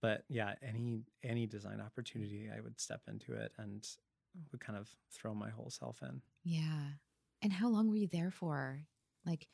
[0.00, 3.86] but yeah, any any design opportunity, I would step into it and
[4.50, 6.20] would kind of throw my whole self in.
[6.42, 6.88] Yeah.
[7.42, 8.80] And how long were you there for?
[9.26, 9.46] Like,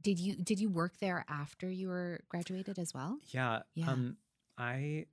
[0.00, 3.18] did you did you work there after you were graduated as well?
[3.28, 3.60] Yeah.
[3.74, 3.90] Yeah.
[3.90, 4.16] Um,
[4.58, 5.06] I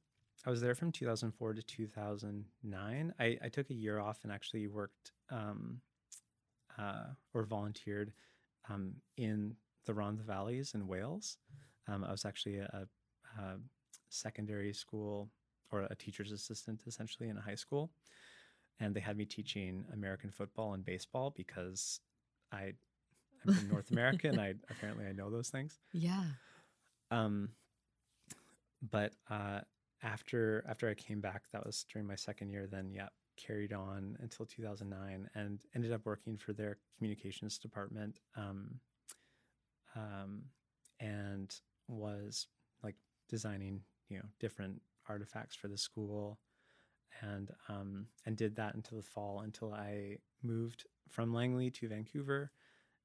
[0.46, 3.13] I was there from 2004 to 2009.
[3.20, 5.82] I, I took a year off and actually worked um,
[6.80, 8.12] uh, or volunteered
[8.70, 11.38] um, in the Rhondda Valleys in Wales.
[11.88, 12.88] Um, I was actually a,
[13.39, 13.58] a
[14.10, 15.30] secondary school
[15.72, 17.91] or a teacher's assistant essentially in a high school.
[18.80, 22.00] And they had me teaching American football and baseball because
[22.52, 22.74] I,
[23.45, 25.80] I'm from North America and I apparently I know those things.
[25.93, 26.23] Yeah.
[27.10, 27.49] Um,
[28.89, 29.62] but uh,
[30.04, 32.67] after after I came back, that was during my second year.
[32.67, 38.80] Then yeah, carried on until 2009, and ended up working for their communications department, um,
[39.95, 40.43] um,
[40.99, 41.54] and
[41.88, 42.47] was
[42.84, 42.95] like
[43.30, 46.39] designing you know different artifacts for the school,
[47.21, 52.51] and um, and did that until the fall until I moved from Langley to Vancouver,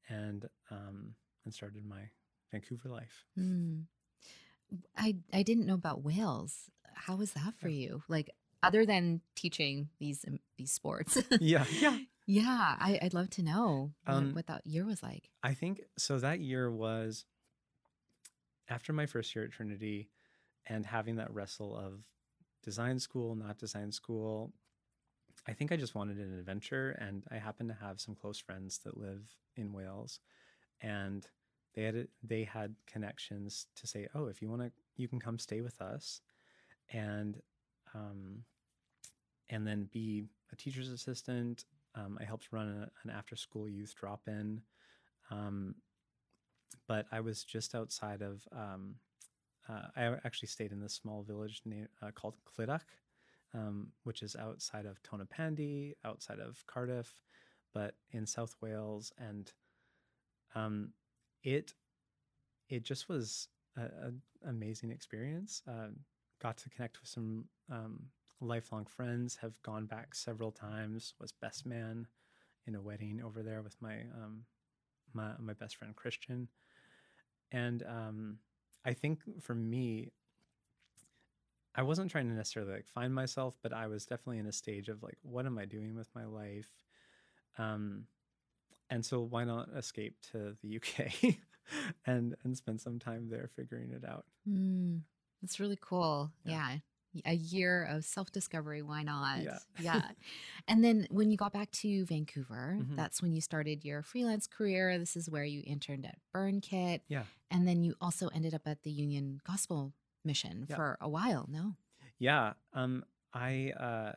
[0.08, 1.14] and um,
[1.44, 2.10] and started my
[2.52, 3.24] Vancouver life.
[3.38, 3.84] Mm.
[4.96, 6.70] I I didn't know about Wales.
[6.94, 7.88] How was that for Yeah.
[7.88, 8.02] you?
[8.08, 8.30] Like
[8.62, 11.22] other than teaching these um, these sports.
[11.40, 11.98] yeah, yeah.
[12.26, 15.30] yeah, I, I'd love to know Um, what that year was like.
[15.42, 16.18] I think so.
[16.18, 17.24] That year was
[18.68, 20.08] after my first year at Trinity
[20.66, 22.00] and having that wrestle of
[22.64, 24.52] design school, not design school.
[25.48, 26.90] I think I just wanted an adventure.
[27.00, 29.22] And I happen to have some close friends that live
[29.56, 30.20] in Wales.
[30.80, 31.26] And
[31.76, 35.38] they had they had connections to say, oh, if you want to, you can come
[35.38, 36.22] stay with us,
[36.90, 37.40] and
[37.94, 38.44] um,
[39.50, 41.66] and then be a teacher's assistant.
[41.94, 44.62] Um, I helped run a, an after school youth drop in,
[45.30, 45.74] um,
[46.88, 48.42] but I was just outside of.
[48.52, 48.96] Um,
[49.68, 52.82] uh, I actually stayed in this small village named uh, called Clydach,
[53.56, 57.20] um, which is outside of Tonypandy, outside of Cardiff,
[57.72, 59.50] but in South Wales, and
[60.54, 60.90] um,
[61.42, 61.74] it
[62.68, 65.62] it just was an amazing experience.
[65.68, 65.88] Uh,
[66.40, 68.06] got to connect with some um,
[68.40, 69.36] lifelong friends.
[69.36, 71.14] Have gone back several times.
[71.20, 72.06] Was best man
[72.66, 74.44] in a wedding over there with my um,
[75.14, 76.48] my my best friend Christian,
[77.52, 78.38] and um,
[78.84, 80.12] I think for me.
[81.76, 84.88] I wasn't trying to necessarily like find myself, but I was definitely in a stage
[84.88, 86.70] of like, what am I doing with my life?
[87.58, 88.04] Um,
[88.90, 91.36] and so why not escape to the UK
[92.06, 94.24] and and spend some time there figuring it out?
[94.48, 95.02] Mm,
[95.42, 96.30] that's really cool.
[96.44, 96.76] Yeah.
[97.12, 97.22] Yeah.
[97.24, 98.82] A year of self discovery.
[98.82, 99.42] Why not?
[99.42, 99.58] Yeah.
[99.80, 100.02] Yeah.
[100.68, 102.94] and then when you got back to Vancouver, Mhm.
[102.96, 104.98] that's when you started your freelance career.
[104.98, 107.00] This is where you interned at Burnkit.
[107.08, 107.24] Yeah.
[107.50, 109.92] And then you also ended up at the Union Gospel
[110.26, 110.76] Mission Yeah.
[110.76, 111.46] for a while.
[111.48, 111.74] No.
[112.18, 112.52] Yeah.
[112.72, 114.12] Um, I uh,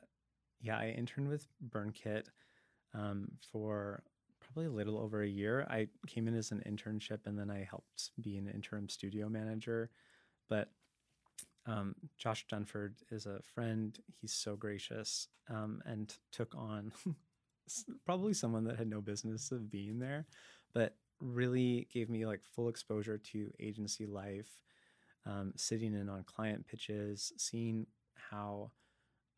[0.62, 2.26] yeah, I interned with BurnKit
[2.94, 4.04] um, for
[4.40, 5.66] probably a little over a year.
[5.70, 9.90] I came in as an internship and then I helped be an interim studio manager.
[10.50, 10.70] But
[11.66, 13.98] um, Josh Dunford is a friend.
[14.20, 16.92] He's so gracious um, and took on
[18.06, 20.26] probably someone that had no business of being there,
[20.74, 24.64] but really gave me like full exposure to agency life,
[25.26, 28.72] um, sitting in on client pitches, seeing how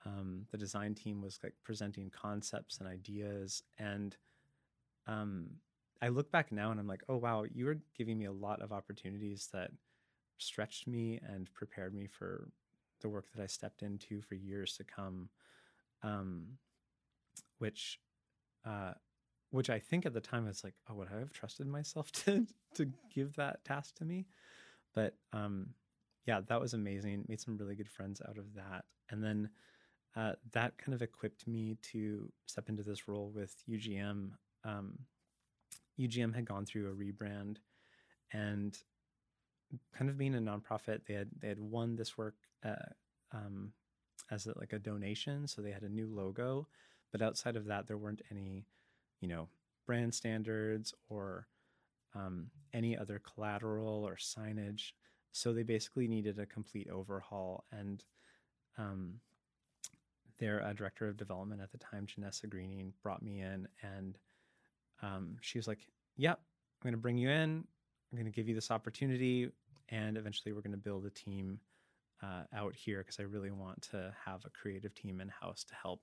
[0.06, 3.64] um, the design team was like presenting concepts and ideas.
[3.78, 4.16] And
[5.08, 5.48] um,
[6.02, 8.62] I look back now and I'm like, oh, wow, you were giving me a lot
[8.62, 9.72] of opportunities that
[10.38, 12.50] stretched me and prepared me for
[13.02, 15.30] the work that I stepped into for years to come.
[16.04, 16.58] Um,
[17.60, 18.00] which
[18.66, 18.94] uh,
[19.52, 22.48] which I think at the time was like, oh, would I have trusted myself to
[22.76, 24.26] to give that task to me?
[24.94, 25.68] But um,
[26.26, 27.26] yeah, that was amazing.
[27.28, 29.50] Made some really good friends out of that, and then
[30.16, 34.32] uh, that kind of equipped me to step into this role with UGM.
[34.64, 35.00] Um,
[36.00, 37.58] UGM had gone through a rebrand,
[38.34, 38.78] and
[39.96, 42.76] kind of being a nonprofit, they had they had won this work uh,
[43.34, 43.72] um,
[44.30, 46.68] as a, like a donation, so they had a new logo
[47.12, 48.66] but outside of that, there weren't any,
[49.20, 49.50] you know,
[49.86, 51.48] brand standards or
[52.16, 54.92] um, any other collateral or signage.
[55.32, 57.66] So they basically needed a complete overhaul.
[57.72, 58.04] And
[58.78, 59.16] um,
[60.40, 64.18] their uh, director of development at the time, Janessa Greening, brought me in and
[65.02, 67.64] um, she was like, Yep, I'm going to bring you in.
[68.12, 69.50] I'm going to give you this opportunity.
[69.90, 71.60] And eventually we're going to build a team
[72.22, 75.76] uh, out here because I really want to have a creative team in house to
[75.82, 76.02] help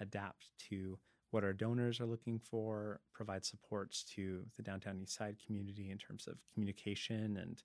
[0.00, 0.98] adapt to
[1.30, 5.98] what our donors are looking for, provide supports to the downtown east side community in
[5.98, 7.62] terms of communication and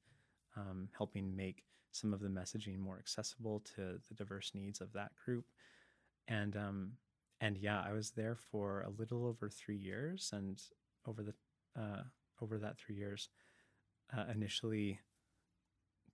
[0.58, 5.12] um, helping make some of the messaging more accessible to the diverse needs of that
[5.23, 5.45] group.
[6.28, 6.91] And um,
[7.41, 10.62] and yeah, I was there for a little over three years, and
[11.06, 11.34] over the
[11.80, 12.04] uh,
[12.41, 13.30] over that three years,
[14.17, 14.99] uh, initially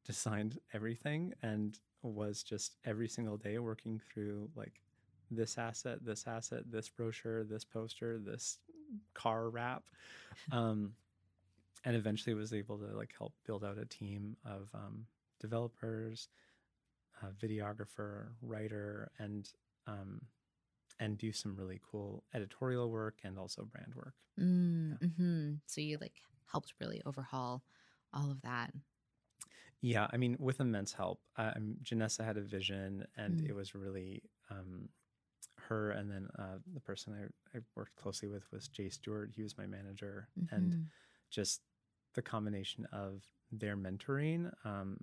[0.05, 4.81] designed everything and was just every single day working through like
[5.31, 8.57] this asset, this asset, this brochure, this poster, this
[9.13, 9.83] car wrap.
[10.51, 10.93] Um,
[11.85, 15.05] and eventually was able to like help build out a team of um,
[15.39, 16.27] developers,
[17.41, 19.49] videographer, writer, and
[19.87, 20.21] um,
[20.99, 24.13] and do some really cool editorial work and also brand work.
[24.39, 25.07] Mm, yeah.
[25.07, 25.53] mm-hmm.
[25.65, 27.63] So you like helped really overhaul
[28.13, 28.71] all of that.
[29.81, 31.21] Yeah, I mean, with immense help.
[31.37, 33.49] Um, Janessa had a vision, and mm.
[33.49, 34.89] it was really um,
[35.69, 39.32] her and then uh, the person I, I, worked closely with was Jay Stewart.
[39.36, 40.53] He was my manager, mm-hmm.
[40.53, 40.88] and
[41.29, 41.62] just
[42.15, 44.97] the combination of their mentoring, um,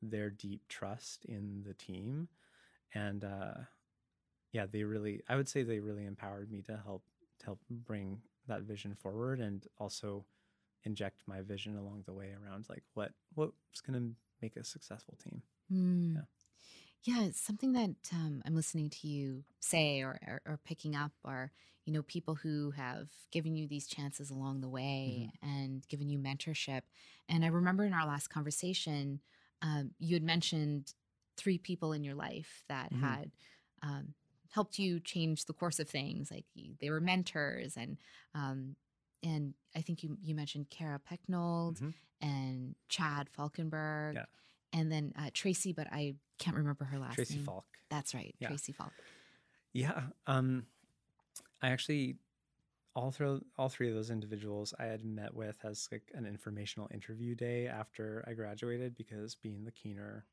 [0.00, 2.28] their deep trust in the team,
[2.94, 3.54] and uh,
[4.52, 7.02] yeah, they really, I would say they really empowered me to help
[7.40, 10.24] to help bring that vision forward, and also
[10.84, 15.16] inject my vision along the way around like what what's going to make a successful
[15.22, 15.42] team.
[15.72, 16.14] Mm.
[16.14, 16.20] Yeah.
[17.04, 21.10] Yeah, it's something that um, I'm listening to you say or, or, or picking up
[21.24, 21.50] are,
[21.84, 25.48] you know, people who have given you these chances along the way mm-hmm.
[25.48, 26.82] and given you mentorship.
[27.28, 29.20] And I remember in our last conversation,
[29.62, 30.94] um, you had mentioned
[31.36, 33.04] three people in your life that mm-hmm.
[33.04, 33.32] had
[33.82, 34.14] um,
[34.50, 36.30] helped you change the course of things.
[36.30, 37.96] Like you, they were mentors, and
[38.34, 38.76] um,
[39.24, 41.90] and I think you you mentioned Kara Pecknold mm-hmm.
[42.20, 44.14] and Chad Falkenberg.
[44.14, 44.24] Yeah
[44.72, 47.44] and then uh, Tracy, but I can't remember her last Tracy name.
[47.44, 47.64] Falk.
[47.88, 48.48] That's right, yeah.
[48.48, 48.92] Tracy Falk.
[49.72, 50.66] Yeah, um,
[51.62, 52.16] I actually
[52.94, 56.90] all through all three of those individuals I had met with as like an informational
[56.92, 60.26] interview day after I graduated because being the keener,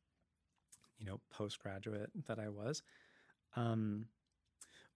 [0.98, 2.82] you know, postgraduate that I was,
[3.56, 4.08] um,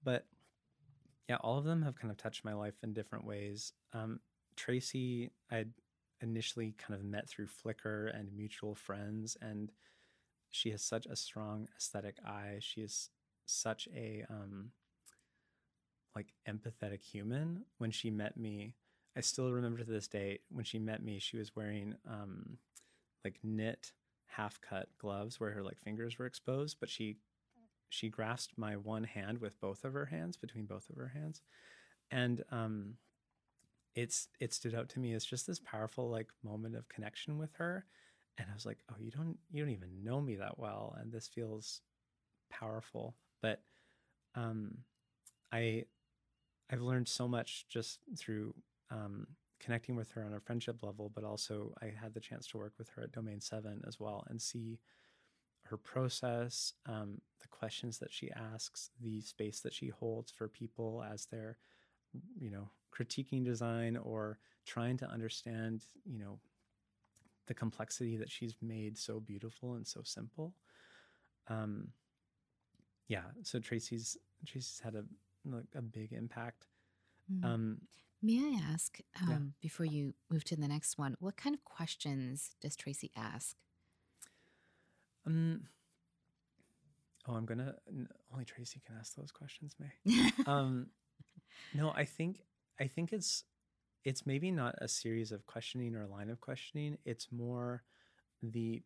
[0.03, 0.25] but
[1.29, 3.71] yeah, all of them have kind of touched my life in different ways.
[3.93, 4.19] Um,
[4.57, 5.65] Tracy, I
[6.21, 9.71] initially kind of met through Flickr and mutual friends, and
[10.53, 12.57] she has such a strong aesthetic eye.
[12.59, 13.09] She is
[13.45, 14.69] such a um,
[16.15, 17.65] like empathetic human.
[17.79, 18.75] When she met me,
[19.17, 22.57] I still remember to this day when she met me, she was wearing um,
[23.25, 23.93] like knit
[24.27, 27.17] half cut gloves where her like fingers were exposed, but she
[27.89, 31.41] she grasped my one hand with both of her hands between both of her hands,
[32.11, 32.93] and um,
[33.95, 37.55] it's it stood out to me as just this powerful like moment of connection with
[37.55, 37.85] her
[38.37, 41.11] and i was like oh you don't you don't even know me that well and
[41.11, 41.81] this feels
[42.49, 43.15] powerful.
[43.41, 43.61] But
[44.35, 44.77] um
[45.51, 45.83] i
[46.71, 48.53] i've learned so much just through
[48.89, 49.27] um
[49.59, 52.73] connecting with her on a friendship level but also i had the chance to work
[52.77, 54.79] with her at Domain7 as well and see
[55.65, 61.03] her process um, the questions that she asks the space that she holds for people
[61.11, 61.57] as they're
[62.39, 66.39] you know critiquing design or trying to understand you know
[67.47, 70.53] the complexity that she's made so beautiful and so simple
[71.47, 71.89] um,
[73.09, 75.03] yeah, so Tracy's Tracy's had a
[75.45, 76.67] like a big impact.
[77.31, 77.45] Mm.
[77.45, 77.81] Um,
[78.21, 79.37] May I ask, um, Yeah.
[79.61, 83.57] before you move to the next one, what kind of questions does Tracy ask?
[85.25, 85.67] um,
[87.27, 87.75] oh, I'm gonna
[88.31, 90.31] only Tracy can ask those questions, May.
[90.47, 90.87] um
[91.73, 92.41] no i think
[92.79, 93.43] i think it's
[94.03, 97.83] it's maybe not a series of questioning or a line of questioning it's more
[98.41, 98.81] the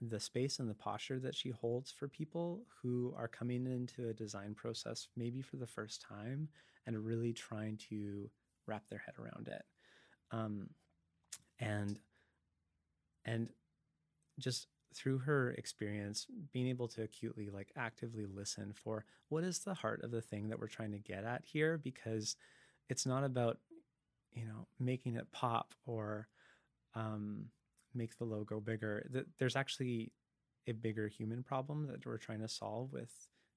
[0.00, 4.14] the space and the posture that she holds for people who are coming into a
[4.14, 6.48] design process maybe for the first time
[6.86, 8.30] and really trying to
[8.66, 9.62] wrap their head around it.
[10.30, 10.70] Um
[11.58, 11.98] and
[13.24, 13.50] and
[14.38, 19.74] just through her experience being able to acutely like actively listen for what is the
[19.74, 22.36] heart of the thing that we're trying to get at here because
[22.88, 23.58] it's not about
[24.32, 26.28] you know making it pop or
[26.94, 27.46] um,
[27.94, 30.12] make the logo bigger Th- there's actually
[30.66, 33.12] a bigger human problem that we're trying to solve with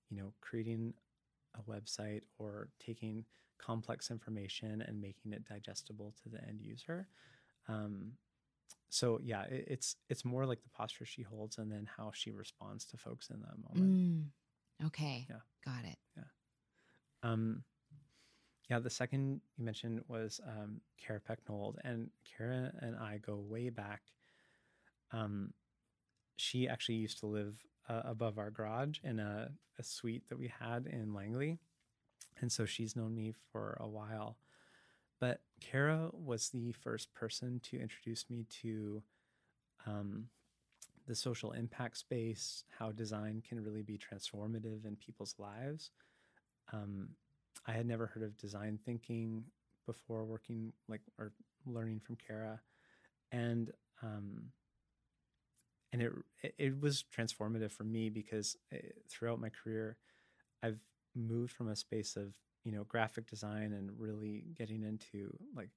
[0.10, 0.94] you know creating
[1.58, 3.26] a website or taking
[3.58, 7.08] complex information and making it digestible to the end user
[7.68, 8.14] um,
[8.90, 12.32] so yeah it, it's it's more like the posture she holds and then how she
[12.32, 14.26] responds to folks in that moment Mm,
[14.88, 15.26] okay.
[15.30, 15.38] Yeah.
[15.66, 15.98] Got it.
[16.18, 16.24] Yeah.
[17.24, 17.64] Um,
[18.70, 23.70] yeah, the second you mentioned was um, Kara Pecknold, and Kara and I go way
[23.70, 24.02] back.
[25.12, 25.54] Um,
[26.38, 27.58] she actually used to live
[27.90, 31.58] uh, above our garage in a, a suite that we had in Langley,
[32.40, 34.38] and so she's known me for a while.
[35.20, 39.04] But Kara was the first person to introduce me to
[39.86, 40.28] um,
[41.08, 45.92] the social impact space, how design can really be transformative in people's lives.
[46.74, 47.10] Um,
[47.68, 49.44] I had never heard of design thinking
[49.86, 51.34] before working like or
[51.66, 52.62] learning from Kara,
[53.32, 53.72] and
[54.04, 54.52] um,
[55.92, 59.98] and it it- it was transformative for me because eh, throughout my career,
[60.64, 60.82] I've
[61.16, 65.72] moved from a space of you know graphic design and really getting into like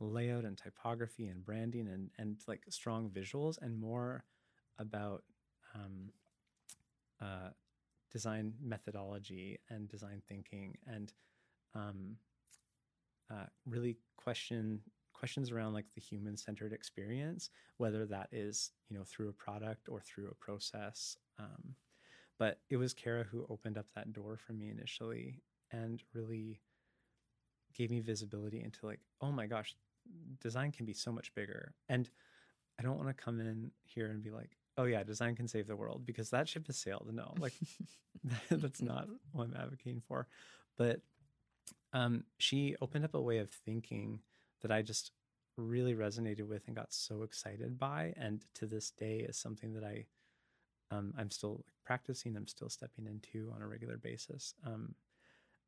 [0.00, 4.24] layout and typography and branding and and like strong visuals and more
[4.78, 5.24] about
[5.74, 6.10] um,
[7.20, 7.50] uh,
[8.10, 11.12] design methodology and design thinking and
[11.74, 12.16] um,
[13.30, 14.80] uh, really question
[15.12, 19.88] questions around like the human centered experience whether that is you know through a product
[19.88, 21.74] or through a process um,
[22.38, 25.42] but it was kara who opened up that door for me initially
[25.72, 26.60] and really
[27.74, 29.74] gave me visibility into like oh my gosh
[30.40, 31.74] design can be so much bigger.
[31.88, 32.08] And
[32.78, 35.66] i don't want to come in here and be like oh yeah design can save
[35.66, 37.52] the world because that ship has sailed no like
[38.50, 40.26] that's not what i'm advocating for
[40.76, 41.00] but
[41.92, 44.20] um, she opened up a way of thinking
[44.62, 45.12] that i just
[45.56, 49.84] really resonated with and got so excited by and to this day is something that
[49.84, 50.04] i
[50.90, 54.94] um, i'm still practicing i'm still stepping into on a regular basis um,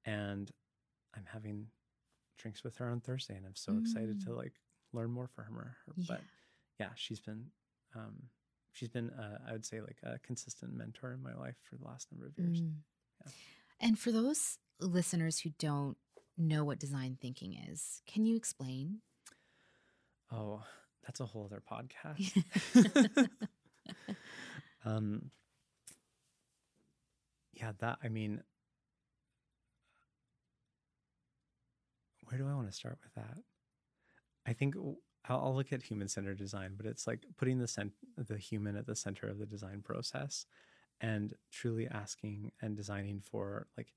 [0.04, 0.50] and
[1.16, 1.66] i'm having
[2.38, 4.36] drinks with her on thursday and i'm so excited to Mm.
[4.36, 4.54] like
[4.92, 6.04] learn more from her Yeah.
[6.08, 6.20] but
[6.78, 7.46] yeah she's been
[7.94, 8.14] um,
[8.72, 11.84] she's been uh, i would say like a consistent mentor in my life for the
[11.84, 12.74] last number of years Mm.
[13.24, 13.32] Yeah.
[13.80, 15.96] And for those listeners who don't
[16.38, 19.00] know what design thinking is, can you explain?
[20.32, 20.62] oh
[21.04, 22.30] that's a whole other podcast
[24.84, 25.30] um
[27.52, 28.40] yeah that i mean
[32.24, 33.38] where do i want to start with that
[34.46, 34.74] i think
[35.28, 38.86] i'll, I'll look at human-centered design but it's like putting the cent- the human at
[38.86, 40.46] the center of the design process
[41.00, 43.92] and truly asking and designing for like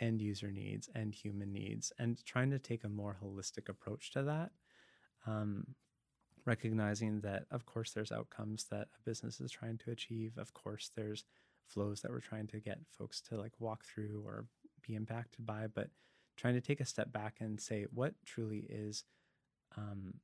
[0.00, 4.22] end user needs and human needs and trying to take a more holistic approach to
[4.22, 4.50] that
[5.26, 5.66] um,
[6.46, 10.36] recognizing that of course there's outcomes that a business is trying to achieve.
[10.36, 11.24] Of course there's
[11.66, 14.46] flows that we're trying to get folks to like walk through or
[14.86, 15.88] be impacted by but
[16.36, 19.04] trying to take a step back and say what truly is
[19.76, 20.14] um,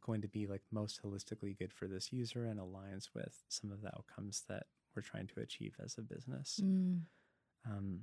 [0.00, 3.80] going to be like most holistically good for this user and aligns with some of
[3.82, 7.02] the outcomes that we're trying to achieve as a business Mm.
[7.66, 8.00] um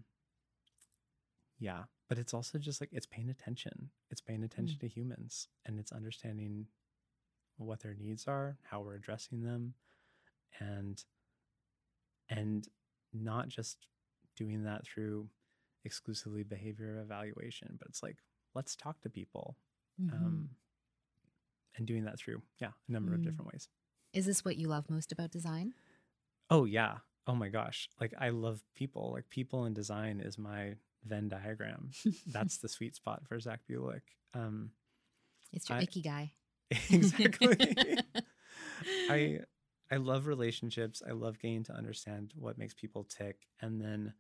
[1.60, 5.80] yeah but it's also just like it's paying attention it's paying attention to humans and
[5.80, 6.68] it's understanding
[7.58, 9.74] what their needs are how we're addressing them
[10.60, 11.04] and
[12.30, 12.68] and
[13.14, 13.88] not just
[14.36, 15.28] doing that through
[15.86, 18.18] exclusively behavior evaluation but it's like
[18.54, 19.56] let's talk to people
[20.02, 20.14] Mhm.
[20.14, 20.50] um
[21.78, 23.24] and doing that through yeah a number of Mm.
[23.26, 23.68] different ways
[24.14, 25.74] is this what you love most about design?
[26.50, 27.00] Oh yeah.
[27.28, 27.90] Oh my gosh.
[28.00, 29.12] Like I love people.
[29.14, 31.90] Like people and design is my Venn diagram.
[32.28, 34.04] That's the sweet spot for Zach Bulick.
[34.34, 34.72] Um
[35.52, 36.32] it's your I- ikigai.
[36.92, 37.58] exactly.
[39.10, 39.40] I
[39.92, 41.02] I love relationships.
[41.08, 43.38] I love getting to understand what makes people tick.
[43.62, 44.14] And then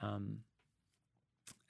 [0.00, 0.40] um,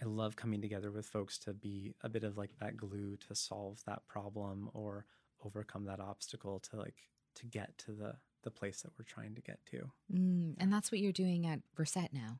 [0.02, 3.34] I love coming together with folks to be a bit of like that glue to
[3.34, 5.06] solve that problem or
[5.44, 9.40] overcome that obstacle to like to get to the the place that we're trying to
[9.40, 9.90] get to.
[10.12, 12.38] Mm, and that's what you're doing at Versett now.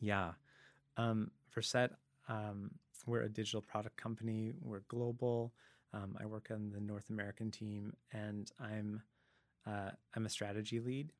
[0.00, 0.32] Yeah.
[0.96, 1.90] Um, Versett,
[2.28, 2.70] um,
[3.06, 4.52] we're a digital product company.
[4.62, 5.52] We're global.
[5.92, 9.02] Um, I work on the North American team, and I'm
[9.66, 11.12] uh, I'm a strategy lead.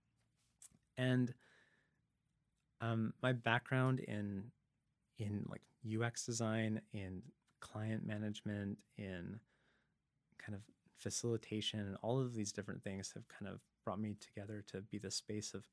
[0.97, 1.35] And
[2.81, 4.45] um, my background in
[5.19, 7.23] in like UX design, in
[7.61, 9.41] client management, in
[10.39, 10.63] kind of
[10.99, 14.99] facilitation, and all of these different things have kind of brought me together to be
[14.99, 15.67] the space of,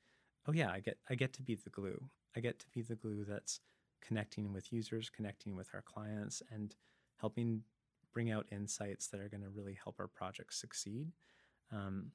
[0.47, 2.09] oh yeah, I get I get to be the glue.
[2.35, 3.59] I get to be the glue that's
[4.01, 6.75] connecting with users, connecting with our clients, and
[7.19, 7.61] helping
[8.13, 11.11] bring out insights that are going to really help our projects succeed.
[11.71, 12.11] Um,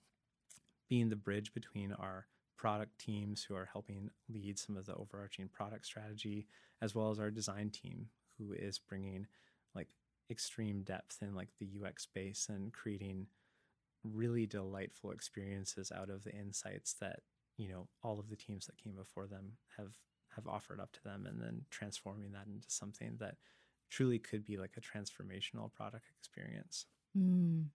[0.89, 2.27] being the bridge between our
[2.59, 6.47] product teams who are helping lead some of the overarching product strategy,
[6.83, 9.27] as well as our design team who is bringing
[9.75, 9.89] like
[10.31, 13.27] extreme depth in like the UX space and creating
[14.05, 17.21] really delightful experiences out of the insights that
[17.57, 19.97] you know all of the teams that came before them have
[20.37, 23.35] have offered up to them and then transforming that into something that
[23.91, 26.87] truly could be like a transformational product experience
[27.17, 27.67] Mm.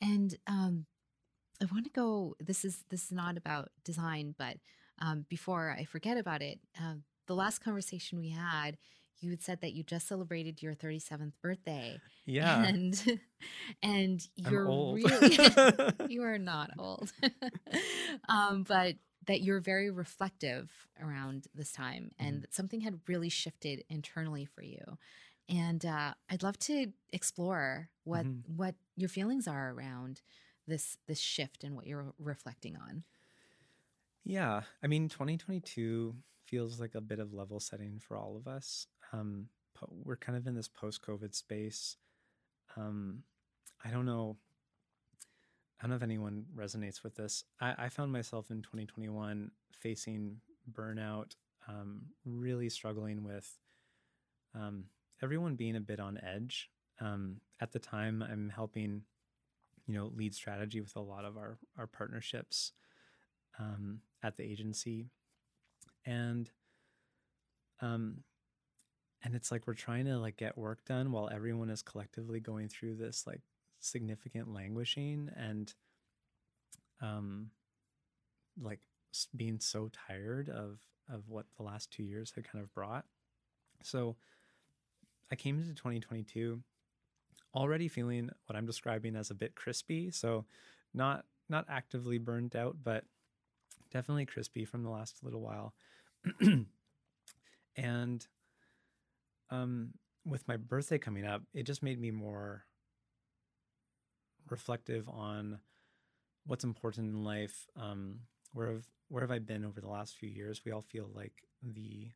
[0.00, 0.86] And um,
[1.62, 2.34] I want to go.
[2.40, 4.56] This is this is not about design, but
[5.00, 6.94] um, before I forget about it, uh,
[7.26, 8.76] the last conversation we had,
[9.20, 13.20] you had said that you just celebrated your 37th birthday, yeah and
[13.82, 15.02] and you're old.
[15.02, 15.38] really
[16.06, 17.12] you are not old,
[18.28, 18.96] um, but
[19.26, 22.42] that you're very reflective around this time, and Mhm.
[22.42, 24.98] that something had really shifted internally for you.
[25.48, 28.44] And uh, I'd love to explore what Mhm.
[28.46, 30.20] what your feelings are around
[30.66, 33.04] this this shift and what you're reflecting on.
[34.24, 36.14] Yeah, I mean, 2022
[36.46, 38.86] feels like a bit of level setting for all of us.
[39.12, 39.48] Um,
[39.90, 41.96] we're kind of in this post-COVID space.
[42.76, 43.22] Um,
[43.84, 44.36] I don't know.
[45.78, 47.44] I don't know if anyone resonates with this.
[47.60, 50.40] I, I found myself in 2021 facing
[50.72, 51.32] burnout,
[51.68, 53.58] um, really struggling with
[54.54, 54.84] um,
[55.22, 56.70] everyone being a bit on edge.
[57.00, 59.02] Um, at the time, I'm helping,
[59.86, 62.72] you know, lead strategy with a lot of our our partnerships
[63.58, 65.06] um, at the agency,
[66.04, 66.50] and
[67.80, 68.18] um,
[69.22, 72.68] and it's like we're trying to like get work done while everyone is collectively going
[72.68, 73.40] through this like
[73.80, 75.74] significant languishing and
[77.00, 77.50] um,
[78.60, 78.80] like
[79.36, 80.78] being so tired of
[81.12, 83.04] of what the last two years had kind of brought.
[83.82, 84.16] So
[85.30, 86.62] I came into 2022
[87.54, 90.10] already feeling what I'm describing as a bit crispy.
[90.10, 90.44] So
[90.92, 93.04] not not actively burned out, but
[93.90, 95.74] definitely crispy from the last little while.
[97.76, 98.26] and
[99.50, 99.90] um,
[100.24, 102.64] with my birthday coming up, it just made me more
[104.48, 105.58] reflective on
[106.46, 107.66] what's important in life.
[107.76, 108.20] Um,
[108.52, 110.62] where have where have I been over the last few years?
[110.64, 112.08] We all feel like the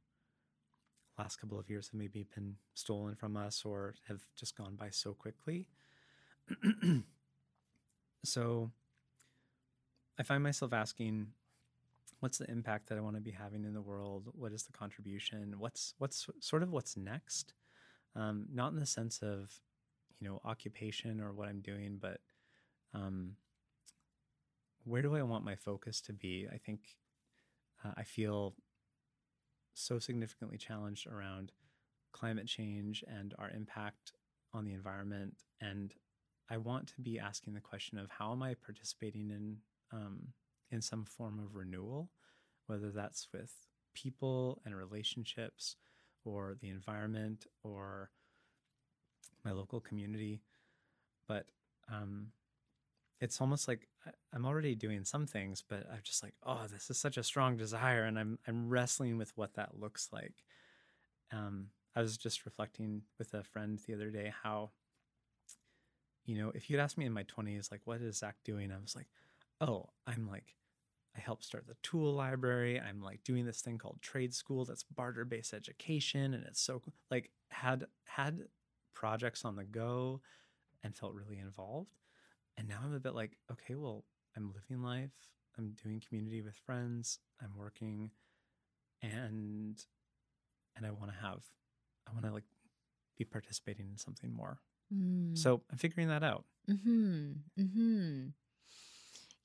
[1.19, 4.91] last couple of years have maybe been stolen from us or have just gone by
[4.91, 5.69] so quickly.
[8.25, 8.71] so
[10.19, 11.29] I find myself asking,
[12.21, 14.29] what's the impact that I want to be having in the world?
[14.33, 15.55] What is the contribution?
[15.59, 17.55] What's what's sort of what's next?
[18.17, 19.53] Um, not in the sense of,
[20.21, 22.21] you know, occupation or what I'm doing, but
[22.95, 23.37] um,
[24.85, 26.47] where do I want my focus to be?
[26.53, 26.81] I think
[27.85, 28.55] uh, I feel
[29.79, 31.53] so significantly challenged around
[32.13, 34.13] climate change and our impact
[34.53, 35.35] on the environment.
[35.61, 35.95] And
[36.51, 39.57] I want to be asking the question of how am I participating in
[39.93, 40.29] um,
[40.71, 42.11] in some form of renewal,
[42.67, 43.53] whether that's with
[43.95, 45.77] people and relationships,
[46.25, 48.11] or the environment, or
[49.45, 50.43] my local community.
[51.27, 51.47] But
[51.91, 52.29] um,
[53.21, 53.89] it's almost like
[54.33, 57.57] I'm already doing some things, but I'm just like, oh, this is such a strong
[57.57, 60.45] desire, and I'm I'm wrestling with what that looks like.
[61.33, 64.71] Um, I was just reflecting with a friend the other day how,
[66.25, 68.71] you know, if you'd asked me in my 20s, like, what is Zach doing?
[68.71, 69.09] I was like,
[69.61, 70.55] oh, I'm like,
[71.17, 72.81] I helped start the tool library.
[72.81, 76.83] I'm like doing this thing called trade school that's barter based education, and it's so
[77.11, 78.43] like had had
[78.95, 80.21] projects on the go,
[80.85, 81.91] and felt really involved.
[82.59, 84.05] And now I'm a bit like, okay, well,
[84.37, 85.13] I'm living life.
[85.57, 87.21] I'm doing community with friends.
[87.41, 88.11] I'm working,
[89.01, 89.79] and
[90.77, 91.41] and I want to have,
[92.09, 92.45] I want to like
[93.17, 94.59] be participating in something more.
[94.95, 95.37] Mm.
[95.39, 96.45] So I'm figuring that out.
[96.67, 97.33] Hmm.
[97.57, 98.27] Hmm.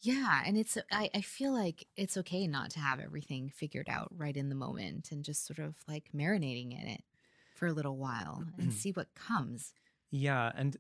[0.02, 4.10] Yeah, and it's I, I feel like it's okay not to have everything figured out
[4.16, 7.04] right in the moment and just sort of like marinating in it
[7.56, 9.74] for a little while and see what comes.
[10.12, 10.78] Yeah, and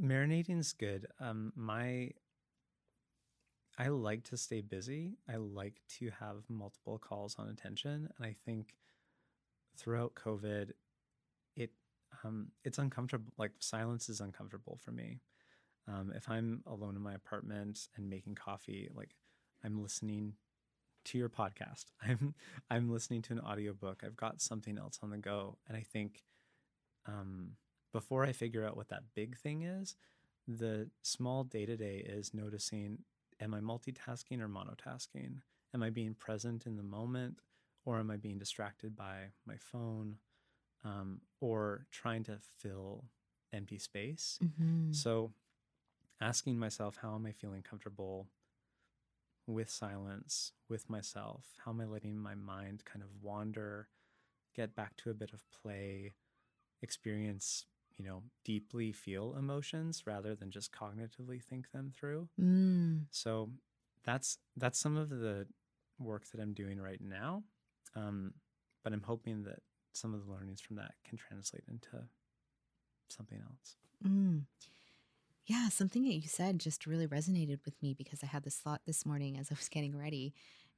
[0.00, 1.06] marinating's good.
[1.20, 2.10] Um, my
[3.78, 5.16] I like to stay busy.
[5.28, 8.74] I like to have multiple calls on attention, and I think
[9.76, 10.72] throughout COVID,
[11.56, 11.70] it
[12.24, 13.32] um, it's uncomfortable.
[13.38, 15.20] Like silence is uncomfortable for me.
[15.88, 19.14] Um, if I'm alone in my apartment and making coffee, like
[19.64, 20.34] I'm listening
[21.06, 21.86] to your podcast.
[22.02, 22.34] I'm
[22.70, 24.02] I'm listening to an audiobook.
[24.04, 26.22] I've got something else on the go, and I think
[27.06, 27.52] um,
[27.92, 29.96] before I figure out what that big thing is,
[30.46, 32.98] the small day to day is noticing:
[33.40, 35.40] Am I multitasking or monotasking?
[35.72, 37.38] Am I being present in the moment,
[37.84, 40.16] or am I being distracted by my phone,
[40.84, 43.04] um, or trying to fill
[43.52, 44.38] empty space?
[44.42, 44.92] Mm-hmm.
[44.92, 45.32] So
[46.20, 48.26] asking myself, how am I feeling comfortable
[49.46, 51.46] with silence, with myself?
[51.64, 53.88] How am I letting my mind kind of wander,
[54.54, 56.14] get back to a bit of play,
[56.82, 57.66] experience,
[58.00, 62.28] you know, deeply feel emotions rather than just cognitively think them through?
[62.40, 63.04] Mm.
[63.10, 63.50] So
[64.04, 65.46] that's that's some of the
[65.98, 67.42] work that I'm doing right now.
[67.94, 68.32] Um,
[68.82, 69.58] but I'm hoping that
[69.92, 72.06] some of the learnings from that can translate into
[73.10, 73.76] something else.
[74.02, 74.44] Mm.
[75.44, 78.80] Yeah, something that you said just really resonated with me because I had this thought
[78.86, 80.32] this morning as I was getting ready.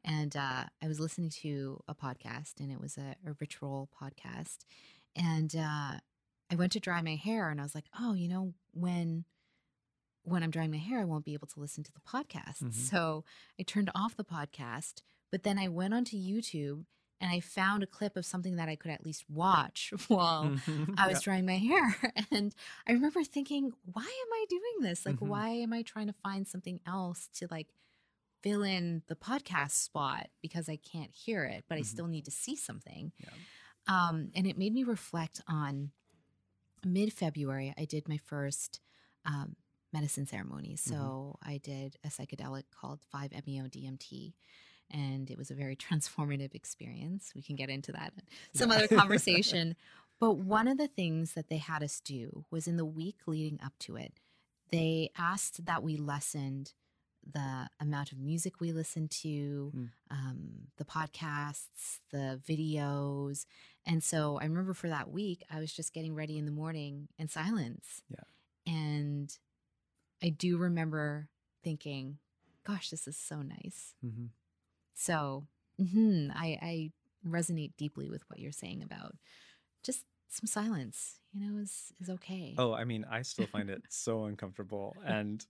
[0.04, 4.64] And uh, I was listening to a podcast, and it was a, a ritual podcast.
[5.14, 5.98] And uh,
[6.52, 9.24] I went to dry my hair, and I was like, oh, you know, when
[10.24, 12.62] when I'm drying my hair, I won't be able to listen to the podcast.
[12.62, 12.72] Mhm.
[12.72, 13.24] So
[13.58, 16.84] I turned off the podcast, but then I went onto YouTube
[17.20, 20.56] and I found a clip of something that I could at least watch while
[20.96, 21.24] I was Yeah.
[21.24, 21.96] drying my hair.
[22.30, 22.54] And
[22.86, 25.04] I remember thinking, why am I doing this?
[25.04, 25.26] Like, Mhm.
[25.26, 27.74] why am I trying to find something else to like
[28.44, 31.86] fill in the podcast spot because I can't hear it, but I Mhm.
[31.86, 33.10] still need to see something?
[33.18, 33.30] Yeah.
[33.88, 35.90] Um, and it made me reflect on
[36.84, 38.80] mid February, I did my first
[39.24, 39.56] um,
[39.92, 40.76] medicine ceremony.
[40.76, 44.32] So I did a psychedelic called 5-MeO DMT.
[44.90, 47.32] And it was a very transformative experience.
[47.34, 48.76] We can get into that in some Yeah.
[48.78, 49.76] other conversation.
[50.20, 53.60] But one of the things that they had us do was in the week leading
[53.64, 54.14] up to it,
[54.70, 56.72] they asked that we lessened
[57.30, 59.90] the amount of music we listen to, Mm.
[60.10, 63.46] um, the podcasts, the videos.
[63.86, 67.08] And so I remember for that week, I was just getting ready in the morning
[67.18, 68.02] in silence.
[68.08, 68.72] Yeah.
[68.72, 69.36] And
[70.22, 71.28] I do remember
[71.62, 72.18] thinking,
[72.64, 73.94] gosh, this is so nice.
[74.04, 74.30] Mhm.
[74.94, 75.46] So
[75.80, 76.92] mhm, I, I
[77.26, 79.16] resonate deeply with what you're saying about
[79.82, 82.54] just some silence, you know, is, is okay.
[82.58, 85.44] Oh, I mean, I still find it so uncomfortable, and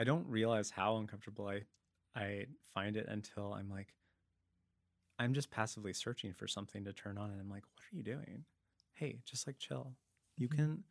[0.00, 1.62] I don't realize how uncomfortable I
[2.16, 3.94] I find it until I'm like,
[5.18, 8.02] I'm just passively searching for something to turn on, and I'm like, what are you
[8.02, 8.44] doing?
[8.94, 9.94] Hey, just like chill.
[10.38, 10.56] You Mhm.
[10.56, 10.84] can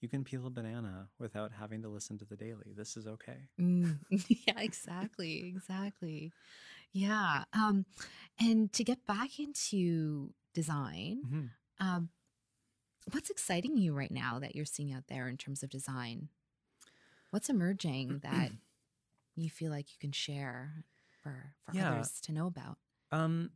[0.00, 2.72] you can peel a banana without having to listen to the daily.
[2.76, 3.48] This is okay.
[3.60, 4.00] Mm,
[4.46, 6.32] yeah, exactly, exactly.
[6.92, 7.44] Yeah.
[7.52, 7.86] Um,
[8.40, 11.50] and to get back into design, Mhm.
[11.80, 12.10] um,
[13.12, 16.30] what's exciting you right now that you're seeing out there in terms of design?
[17.30, 18.52] What's emerging that
[19.36, 20.86] you feel like you can share
[21.22, 21.78] for for Yeah.
[21.78, 22.78] others to know about?
[23.10, 23.52] Um,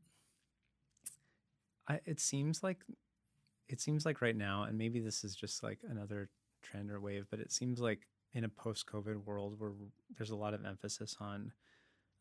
[1.89, 2.85] I, it seems like
[3.69, 6.31] it seems like right now, and maybe this is just like another
[6.63, 9.73] trend or wave, but it seems like in a post-COVID world where
[10.11, 11.53] there's a lot of emphasis on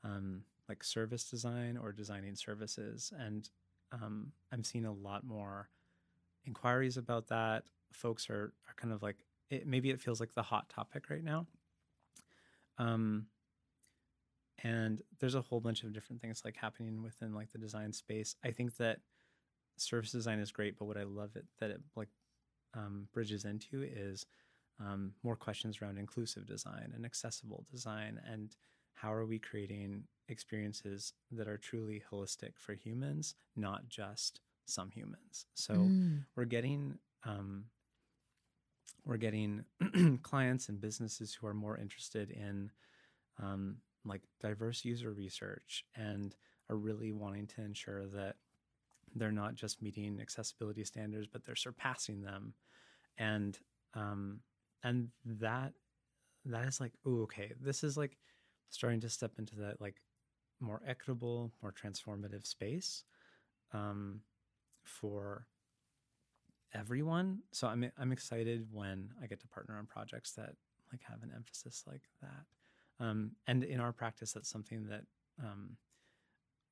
[0.03, 3.49] um, like service design or designing services, and
[3.91, 5.69] um, I'm seeing a lot more
[6.45, 7.65] inquiries about that.
[7.93, 11.23] Folks are are kind of like it, maybe it feels like the hot topic right
[11.23, 11.47] now.
[12.79, 13.27] Um,
[14.63, 18.35] and there's a whole bunch of different things like happening within like the design space.
[18.43, 18.99] I think that
[19.77, 22.09] service design is great, but what I love it that it like
[22.75, 24.25] um, bridges into is
[24.79, 28.55] um, more questions around inclusive design and accessible design and
[28.93, 35.45] how are we creating experiences that are truly holistic for humans, not just some humans.
[35.55, 37.65] So Mm, we're getting um,
[39.05, 39.63] we're getting
[40.23, 42.71] clients and businesses who are more interested in
[43.41, 46.35] um, like diverse user research and
[46.69, 48.35] are really wanting to ensure that
[49.15, 52.53] they're not just meeting accessibility standards but they're surpassing them.
[53.17, 53.57] And
[53.93, 54.39] um,
[54.83, 55.73] and that
[56.45, 58.17] that is like oh okay this is like
[58.69, 59.97] starting to step into that like
[60.59, 63.03] more equitable more transformative space
[63.73, 64.21] um,
[64.83, 65.45] for
[66.73, 67.39] everyone.
[67.51, 70.55] So I'm I'm excited when I get to partner on projects that
[70.91, 73.05] like have an emphasis like that.
[73.05, 75.03] Um, and in our practice, that's something that
[75.43, 75.77] um,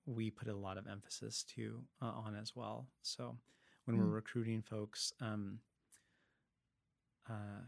[0.06, 2.88] we put a lot of emphasis to uh, on as well.
[3.02, 3.38] So
[3.86, 4.00] when Mm.
[4.00, 5.60] we're recruiting folks, um,
[7.30, 7.64] uh,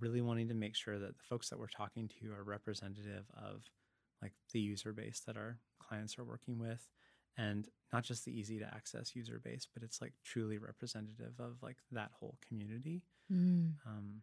[0.00, 3.62] really wanting to make sure that the folks that we're talking to are representative of
[4.22, 6.88] like the user base that our clients are working with
[7.38, 11.56] and not just the easy to access user base but it's like truly representative of
[11.62, 13.74] like that whole community Mm.
[13.86, 14.22] um,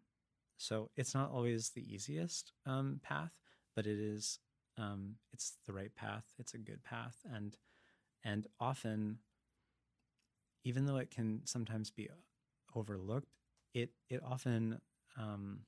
[0.57, 3.34] so it's not always the easiest um, path
[3.76, 4.39] but it is
[4.78, 7.57] um, it's the right path it's a good path and
[8.24, 9.20] and often
[10.63, 12.09] even though it can sometimes be
[12.76, 13.30] overlooked
[13.74, 14.80] it it often
[15.20, 15.59] um,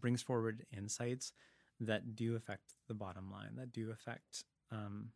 [0.00, 1.32] brings forward insights
[1.80, 5.10] that do affect the bottom line that do affect um,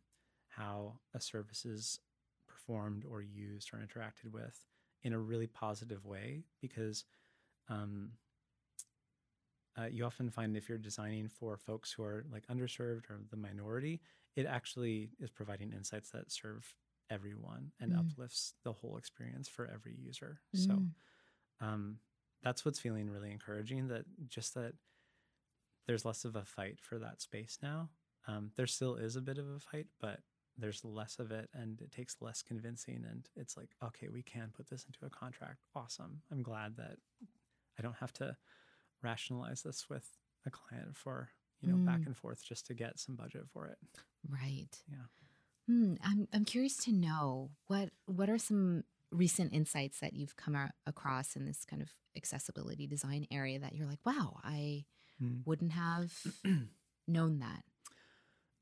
[0.49, 1.99] how a service is
[2.47, 4.65] performed or used or interacted with
[5.03, 7.05] in a really positive way because
[7.69, 8.11] um,
[9.77, 13.37] uh, you often find if you're designing for folks who are like underserved or the
[13.37, 14.01] minority,
[14.35, 16.75] it actually is providing insights that serve
[17.09, 17.99] everyone and Mm.
[17.99, 20.41] uplifts the whole experience for every user.
[20.53, 20.93] So Mm.
[21.61, 21.99] um,
[22.43, 23.87] that's what's feeling really encouraging.
[23.87, 24.73] That just that
[25.87, 27.89] there's less of a fight for that space now.
[28.27, 30.19] Um, there still is a bit of a fight, but
[30.59, 33.03] there's less of it, and it takes less convincing.
[33.09, 35.59] And it's like, okay, we can put this into a contract.
[35.75, 36.21] Awesome.
[36.31, 36.97] I'm glad that
[37.77, 38.35] I don't have to
[39.01, 40.07] rationalize this with
[40.45, 41.29] a client for
[41.61, 42.07] you know back Mm.
[42.07, 43.77] and forth just to get some budget for it.
[44.29, 44.67] Right.
[44.89, 45.05] Yeah.
[45.67, 45.93] Hmm.
[46.03, 50.71] I'm I'm curious to know what what are some recent insights that you've come a-
[50.85, 54.85] across in this kind of accessibility design area that you're like, wow, I
[55.21, 55.45] Mm.
[55.45, 56.13] wouldn't have
[57.07, 57.63] known that.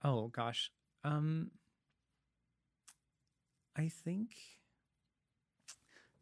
[0.03, 0.71] Oh gosh.
[1.03, 1.51] Um
[3.77, 4.31] I think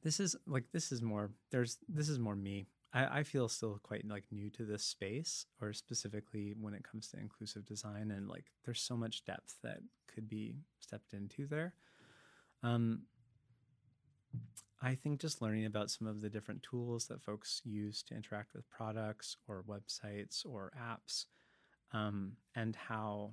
[0.04, 2.68] this is like this is more there's this is more me.
[2.94, 7.08] I, I feel still quite like new to this space or specifically when it comes
[7.10, 11.74] to inclusive design and like there's so much depth that could be stepped into there.
[12.64, 13.04] Um
[14.82, 18.54] I think just learning about some of the different tools that folks use to interact
[18.54, 21.26] with products or websites or apps
[21.94, 23.32] um, and how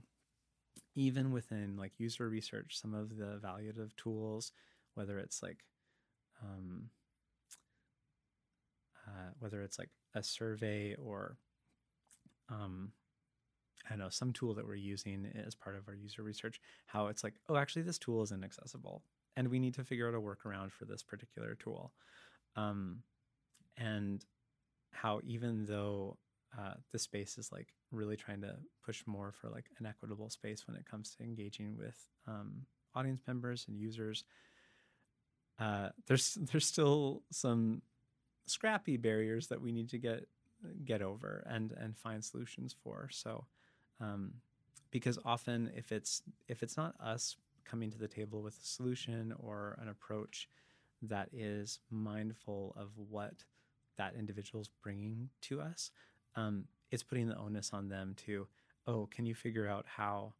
[0.94, 4.52] even within like user research, some of the evaluative tools,
[4.94, 5.64] whether it's like,
[6.42, 6.90] um,
[9.06, 11.36] uh, whether it's like a survey or,
[12.48, 12.92] um,
[13.86, 17.08] I don't know, some tool that we're using as part of our user research, how
[17.08, 19.02] it's like, oh, actually, this tool is inaccessible,
[19.36, 21.92] and we need to figure out a workaround for this particular tool,
[22.56, 23.02] um,
[23.76, 24.24] and
[24.92, 26.16] how even though
[26.58, 30.66] uh, the space is like really trying to push more for like an equitable space
[30.66, 34.24] when it comes to engaging with um, audience members and users.
[35.58, 37.82] Uh, there's there's still some
[38.46, 40.26] scrappy barriers that we need to get
[40.84, 43.08] get over and and find solutions for.
[43.10, 43.46] So
[44.00, 44.34] um,
[44.90, 49.32] because often if it's if it's not us coming to the table with a solution
[49.38, 50.48] or an approach
[51.00, 53.44] that is mindful of what
[53.96, 55.90] that individual's bringing to us,
[56.36, 58.46] um, it's putting the onus on them to,
[58.86, 60.34] oh, can you figure out how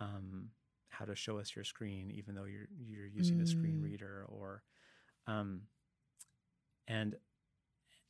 [0.00, 0.50] um,
[0.88, 3.82] how to show us your screen, even though you're you're using a screen Mm.
[3.82, 4.62] reader, or
[5.26, 5.62] um,
[6.88, 7.16] and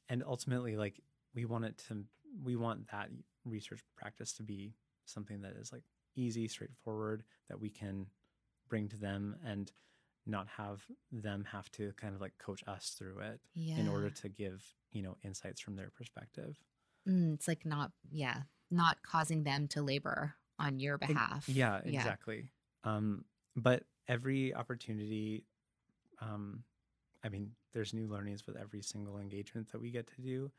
[0.09, 1.01] and ultimately, like
[1.35, 2.05] we want it to,
[2.45, 3.09] we want that
[3.45, 4.75] research practice to be
[5.05, 5.83] something that is like
[6.15, 8.07] easy, straightforward, that we can
[8.69, 9.73] bring to them and
[10.27, 13.79] not have them have to kind of like coach us through it Yeah.
[13.81, 16.59] in order to give you know insights from their perspective
[17.09, 21.47] Mm, it's like not, yeah, not causing them to labor on your behalf.
[21.49, 22.51] yeah exactly
[22.85, 23.25] um
[23.57, 25.45] but every opportunity
[26.21, 26.63] um
[27.23, 30.51] i mean there's new learnings with every single engagement that we get to do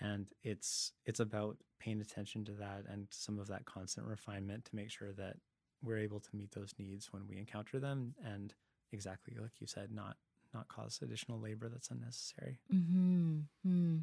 [0.00, 4.76] and it's it's about paying attention to that and some of that constant refinement to
[4.76, 5.34] make sure that
[5.82, 8.54] we're able to meet those needs when we encounter them and
[8.92, 10.16] exactly like you said not
[10.54, 13.40] not cause additional labor that's unnecessary Hmm.
[13.66, 13.96] Hmm.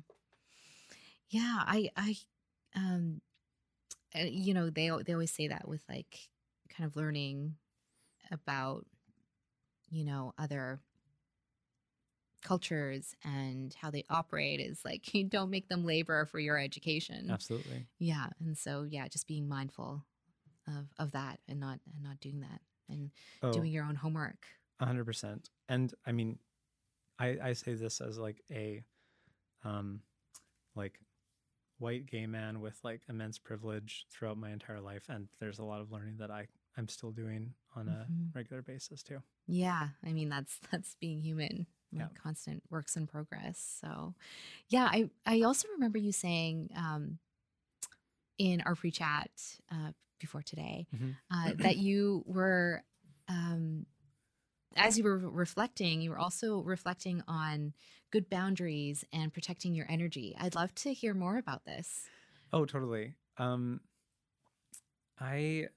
[1.30, 1.60] Yeah.
[1.66, 1.90] I.
[1.96, 2.16] I.
[2.76, 3.22] Um.
[4.16, 6.30] uh, You know, they they always say that with like
[6.70, 7.56] kind of learning
[8.32, 8.86] about,
[9.90, 10.80] you know, other
[12.42, 17.30] cultures and how they operate is like you don't make them labor for your education.
[17.30, 20.06] absolutely Yeah, and so yeah, just being mindful
[20.68, 23.12] of of that and not and not doing that and
[23.44, 24.46] oh doing your own homework.
[24.82, 25.50] Hundred percent.
[25.68, 26.40] And I mean,
[27.20, 28.84] I I say this as like a,
[29.66, 30.02] um,
[30.76, 31.00] like
[31.80, 35.82] white gay man with like immense privilege throughout my entire life, and there's a lot
[35.82, 38.34] of learning that I I'm still doing on a Mhm.
[38.36, 39.22] regular basis too.
[39.48, 41.66] Yeah, I mean that's that's being human,
[41.98, 42.10] like Yeah.
[42.14, 43.80] constant works in progress.
[43.82, 44.14] So,
[44.70, 47.20] yeah, I I also remember you saying um
[48.38, 49.30] in our pre chat
[49.72, 51.18] uh, before today Mhm.
[51.32, 52.84] uh, that you were,
[53.28, 53.86] um,
[54.76, 57.74] as you were reflecting, you were also reflecting on
[58.12, 60.36] good boundaries and protecting your energy.
[60.40, 62.08] I'd love to hear more about this.
[62.52, 63.14] Oh, totally.
[63.38, 63.82] Um,
[65.20, 65.68] I,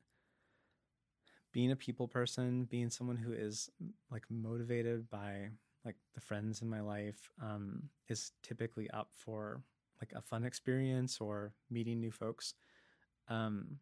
[1.53, 3.71] being a people person, being someone who is
[4.11, 5.49] like motivated by
[5.85, 9.63] like the friends in my life, um, is typically up for
[10.01, 12.55] like a fun experience or meeting new folks.
[13.29, 13.79] Um,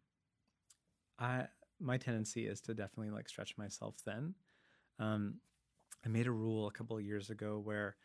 [1.17, 1.47] I
[1.79, 4.35] my tendency is to definitely like stretch myself thin.
[4.99, 5.35] Um,
[6.05, 7.95] I made a rule a couple of years ago where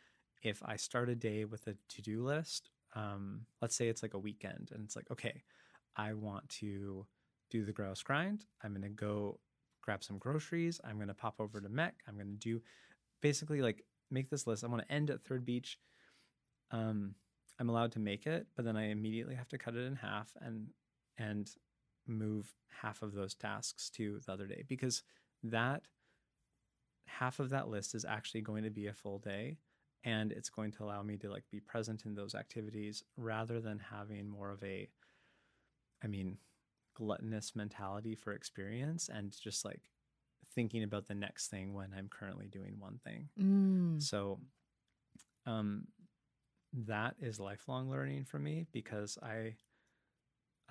[0.43, 4.13] if I start a day with a to do list, um, let's say it's like
[4.13, 5.43] a weekend and it's like, okay,
[5.95, 7.05] I want to
[7.49, 8.45] do the grouse grind.
[8.63, 9.39] I'm going to go
[9.81, 10.79] grab some groceries.
[10.83, 11.93] I'm going to pop over to MEC.
[12.07, 12.61] I'm going to do
[13.21, 14.63] basically like make this list.
[14.63, 15.79] I want to end at Third Beach.
[16.71, 17.15] Um,
[17.59, 20.31] I'm allowed to make it, but then I immediately have to cut it in half
[20.41, 20.67] and
[21.17, 21.49] and
[22.07, 25.03] move half of those tasks to the other day because
[25.43, 25.81] that
[27.07, 29.57] half of that list is actually going to be a full day
[30.03, 33.79] and it's going to allow me to like be present in those activities rather than
[33.79, 34.87] having more of a
[36.03, 36.37] i mean
[36.95, 39.81] gluttonous mentality for experience and just like
[40.53, 44.01] thinking about the next thing when i'm currently doing one thing Mm.
[44.01, 44.39] so
[45.45, 45.87] um
[46.73, 49.55] that is lifelong learning for me because i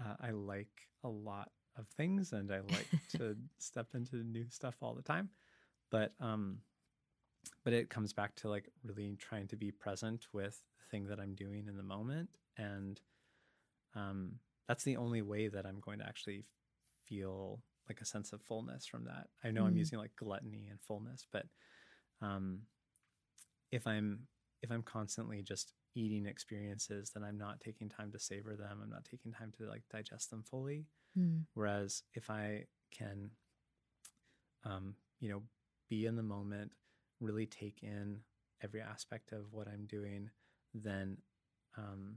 [0.01, 4.77] uh, i like a lot of things and i like to step into new stuff
[4.83, 5.31] all the time
[5.91, 6.59] but um
[7.65, 11.19] but it comes back to like really trying to be present with the thing that
[11.21, 13.01] i'm doing in the moment and
[13.95, 14.33] um
[14.69, 16.45] that's the only way that i'm going to actually
[17.05, 19.79] feel like a sense of fullness from that i know i'm Mm.
[19.79, 21.47] using like gluttony and fullness but
[22.21, 22.61] um
[23.71, 24.27] if i'm
[24.63, 28.91] if i'm constantly just eating experiences then i'm not taking time to savor them i'm
[28.91, 30.85] not taking time to like digest them fully
[31.19, 31.45] Mm.
[31.55, 33.31] Whereas if I can,
[34.65, 35.43] um, you know,
[35.89, 36.73] be in the moment,
[37.21, 38.21] really take in
[38.63, 40.31] every aspect of what I'm doing,
[40.75, 41.19] then
[41.77, 42.17] um,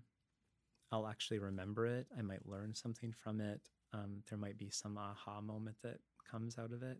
[0.91, 2.07] I'll actually remember it.
[2.17, 3.61] I might learn something from it.
[3.93, 5.99] Um, there might be some aha moment that
[6.29, 6.99] comes out of it.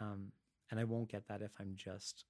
[0.00, 0.32] Um,
[0.70, 2.24] and I won't get that if I'm just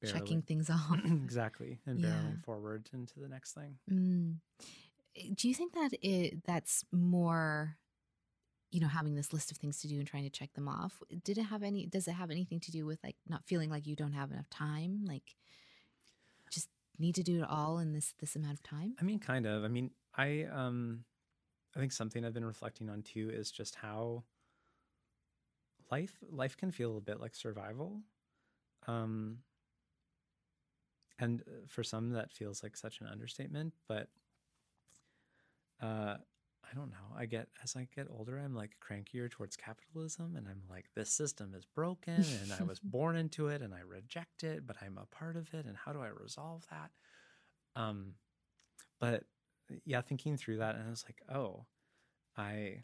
[0.00, 0.98] barely, Checking things off.
[1.04, 2.08] exactly and Yeah.
[2.10, 3.78] barreling forward into the next thing.
[3.90, 4.36] Mm.
[5.16, 7.78] Eh, Do you think that it that's more,
[8.70, 11.02] you know, having this list of things to do and trying to check them off?
[11.22, 11.86] Did it have any?
[11.86, 14.50] Does it have anything to do with like not feeling like you don't have enough
[14.50, 15.04] time?
[15.06, 15.36] Like,
[16.50, 18.94] just need to do it all in this this amount of time?
[19.00, 19.64] I mean, kind of.
[19.64, 21.04] I mean, I um,
[21.76, 24.24] I think something I've been reflecting on too is just how
[25.90, 28.02] life life can feel a bit like survival,
[28.86, 29.38] um,
[31.18, 33.74] and uh, for some that feels like such an understatement.
[33.88, 34.08] But
[35.82, 36.16] uh,
[36.70, 37.16] I don't know.
[37.16, 41.10] I get as I get older, I'm like crankier towards capitalism, and I'm like, this
[41.10, 44.98] system is broken, and I was born into it, and I reject it, but I'm
[44.98, 46.90] a part of it, and how do I resolve that?
[47.80, 48.14] Um,
[49.00, 49.24] but
[49.84, 51.66] yeah, thinking through that, and I was like, oh,
[52.36, 52.82] I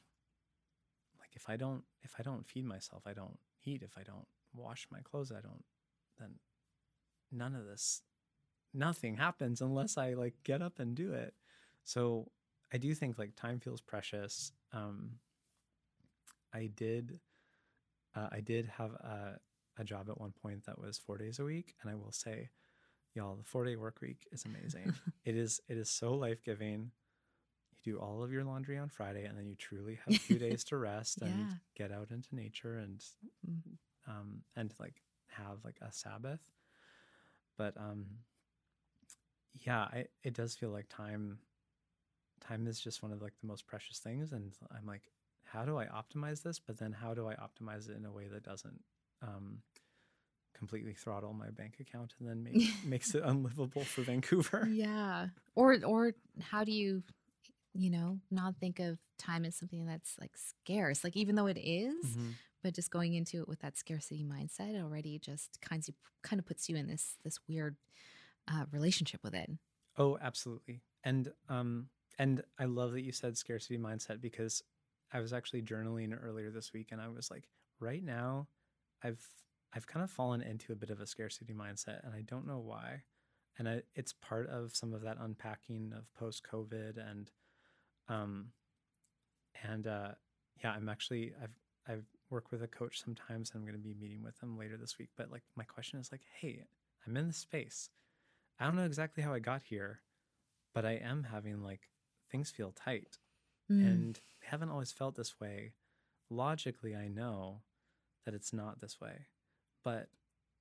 [1.19, 3.83] like if I don't if I don't feed myself, I don't eat.
[3.83, 5.65] If I don't wash my clothes, I don't.
[6.19, 6.35] Then
[7.33, 8.03] none of this,
[8.75, 11.35] nothing happens unless I like get up and do it.
[11.85, 12.31] So
[12.73, 14.53] I do think like time feels precious.
[14.73, 15.13] Um,
[16.53, 17.21] I did,
[18.15, 19.39] uh, I did have a,
[19.79, 22.51] a job at one point that was four days a week, and I will say,
[23.15, 24.99] y'all, the four day work week is amazing.
[25.25, 26.91] it is it is so life giving.
[27.85, 30.39] You do all of your laundry on Friday, and then you truly have a few
[30.39, 31.57] days to rest and Yeah.
[31.77, 33.03] get out into nature and
[33.49, 33.77] Mm.
[34.09, 36.41] um, and like have like a Sabbath.
[37.57, 38.07] But um,
[39.67, 41.39] yeah, I, it does feel like time.
[42.51, 45.03] Time is just one of like the most precious things, and I'm like,
[45.45, 46.59] how do I optimize this?
[46.59, 48.81] But then how do I optimize it in a way that doesn't
[49.23, 49.59] um,
[50.55, 54.69] completely throttle my bank account and then make, makes it unlivable for Vancouver?
[54.71, 55.29] Yeah.
[55.55, 57.03] Or or how do you,
[57.73, 61.05] you know, not think of time as something that's like scarce?
[61.05, 62.35] Like even though it is, Mhm.
[62.65, 66.47] but just going into it with that scarcity mindset already just kind of kind of
[66.47, 67.77] puts you in this this weird
[68.49, 69.51] uh, relationship with it.
[69.97, 70.83] Oh, absolutely.
[71.05, 71.89] And um
[72.21, 74.63] and I love that you said scarcity mindset because
[75.11, 77.49] I was actually journaling earlier this week and I was like,
[77.81, 78.47] right now
[79.03, 79.27] I've
[79.75, 82.59] I've kind of fallen into a bit of a scarcity mindset and I don't know
[82.59, 83.05] why.
[83.59, 87.31] And I, it's part of some of that unpacking of post COVID and
[88.09, 88.49] um
[89.65, 90.11] and uh
[90.63, 91.59] yeah, I'm actually I've
[91.89, 94.77] I've worked with a coach sometimes and I'm going to be meeting with them later
[94.77, 96.65] this week, but like my question is like, hey,
[97.07, 97.89] I'm in this space.
[98.59, 100.03] I don't know exactly how I got here,
[100.75, 101.89] but I am having like
[102.31, 103.19] things feel tight.
[103.71, 103.87] Mm.
[103.87, 105.75] and I haven't always felt this way.
[106.31, 107.63] Logically, I know
[108.25, 109.27] that it's not this way,
[109.85, 110.09] but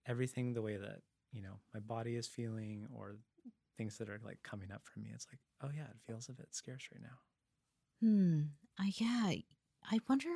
[0.06, 1.02] everything the way that
[1.32, 3.18] you know my body is feeling or
[3.78, 6.34] things that are like coming up for me, it's like, oh yeah, it feels a
[6.34, 7.18] bit scarce right now.
[8.02, 8.42] Hmm.
[8.78, 9.34] I yeah.
[9.92, 10.30] I wonder.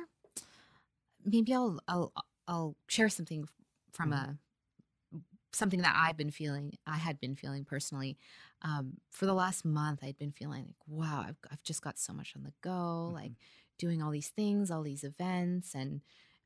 [1.24, 2.12] Maybe I'll I'll
[2.46, 3.48] I'll share something
[3.92, 4.12] from Mhm.
[4.12, 4.38] a
[5.54, 6.74] something that I've been feeling.
[6.86, 8.16] I had been feeling personally.
[8.62, 12.12] Um, for the last month, I'd been feeling like, wow, I've I've just got so
[12.12, 13.10] much on the go.
[13.12, 13.36] Like Mhm.
[13.78, 16.00] doing all these things, all these events, and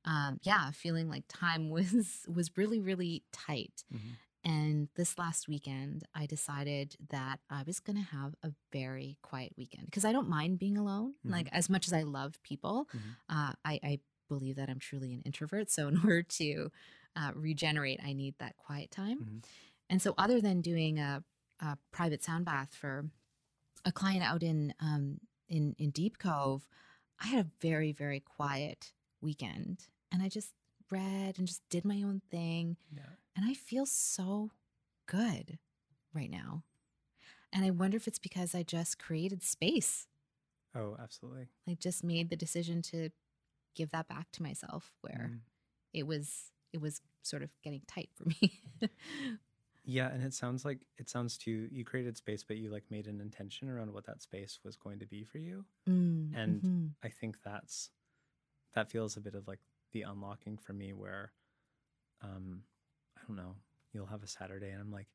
[0.04, 3.84] um, yeah, feeling like time was was really really tight.
[3.90, 4.18] Mhm.
[4.44, 9.52] And this last weekend, I decided that I was going to have a very quiet
[9.59, 11.14] weekend because I don't mind being alone.
[11.24, 11.30] Mhm.
[11.32, 13.16] Like, as much as I love people, Mhm.
[13.28, 15.70] uh, I, I believe that I'm truly an introvert.
[15.70, 16.70] So, in order to
[17.18, 19.18] uh, regenerate, I need that quiet time.
[19.18, 19.44] Mhm.
[19.90, 21.24] And so, other than doing a,
[21.60, 23.10] a private sound bath for
[23.84, 26.68] a client out in, um, in, in Deep Cove,
[27.18, 29.88] I had a very, very quiet weekend.
[30.12, 30.52] And I just
[30.90, 32.76] read and just did my own thing.
[32.94, 33.02] Yeah.
[33.34, 34.50] And I feel so
[35.06, 35.58] good
[36.14, 36.62] right now.
[37.52, 40.06] And I wonder if it's because I just created space.
[40.74, 41.48] Oh, absolutely.
[41.66, 43.10] I just made the decision to
[43.74, 45.40] give that back to myself where Mhm.
[45.94, 48.60] it was it was sort of getting tight for me.
[49.84, 51.68] Yeah, and it sounds like it sounds too.
[51.72, 54.98] You created space, but you like made an intention around what that space was going
[54.98, 55.64] to be for you.
[55.88, 56.94] Mm, And mhm.
[57.02, 57.90] I think that's
[58.74, 59.60] that feels a bit of like
[59.92, 61.32] the unlocking for me where
[62.22, 62.62] um
[63.16, 63.56] I don't know,
[63.92, 65.08] you'll have a Saturday and I'm like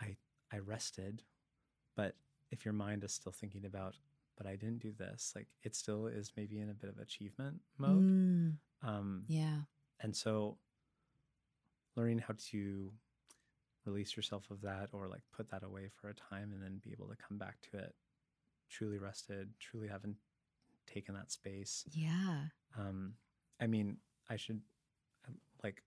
[0.00, 0.16] I
[0.52, 1.22] I rested,
[1.96, 2.16] but
[2.50, 3.96] if your mind is still thinking about
[4.36, 7.60] but I didn't do this, like it still is maybe in a bit of achievement
[7.78, 8.04] mode.
[8.04, 9.62] Mm, Um yeah.
[10.00, 10.58] And so
[11.96, 12.92] learning how to
[13.84, 16.92] release yourself of that or like put that away for a time and then be
[16.92, 17.94] able to come back to it
[18.70, 20.16] truly rested, truly haven't
[20.86, 21.84] taken that space.
[21.90, 22.40] Yeah.
[22.78, 23.14] Um,
[23.60, 23.96] I mean,
[24.28, 24.60] I should
[25.26, 25.32] uh,
[25.64, 25.82] like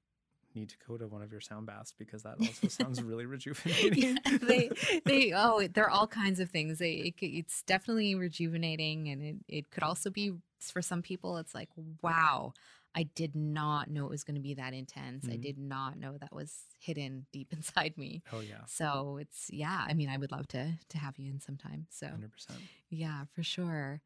[0.53, 3.93] need to go to one of your sound baths because that also sounds really rejuvenating.
[3.97, 4.69] yeah, they
[5.05, 9.35] they oh there are all kinds of things they it, it's definitely rejuvenating and it,
[9.47, 11.69] it could also be for some people it's like
[12.01, 12.51] wow
[12.95, 15.41] i did not know it was going to be that intense i Mhm.
[15.41, 19.93] did not know that was hidden deep inside me oh yeah, so it's yeah i
[19.93, 22.59] mean i would love to to have you in sometime so hundred percent.
[22.89, 24.01] yeah for sure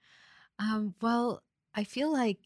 [0.60, 1.42] um well
[1.74, 2.40] i feel like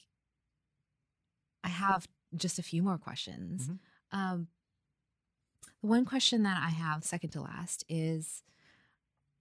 [1.64, 3.80] i have just a few more questions Mhm.
[4.12, 4.48] um
[5.82, 8.44] the one question that i have second to last is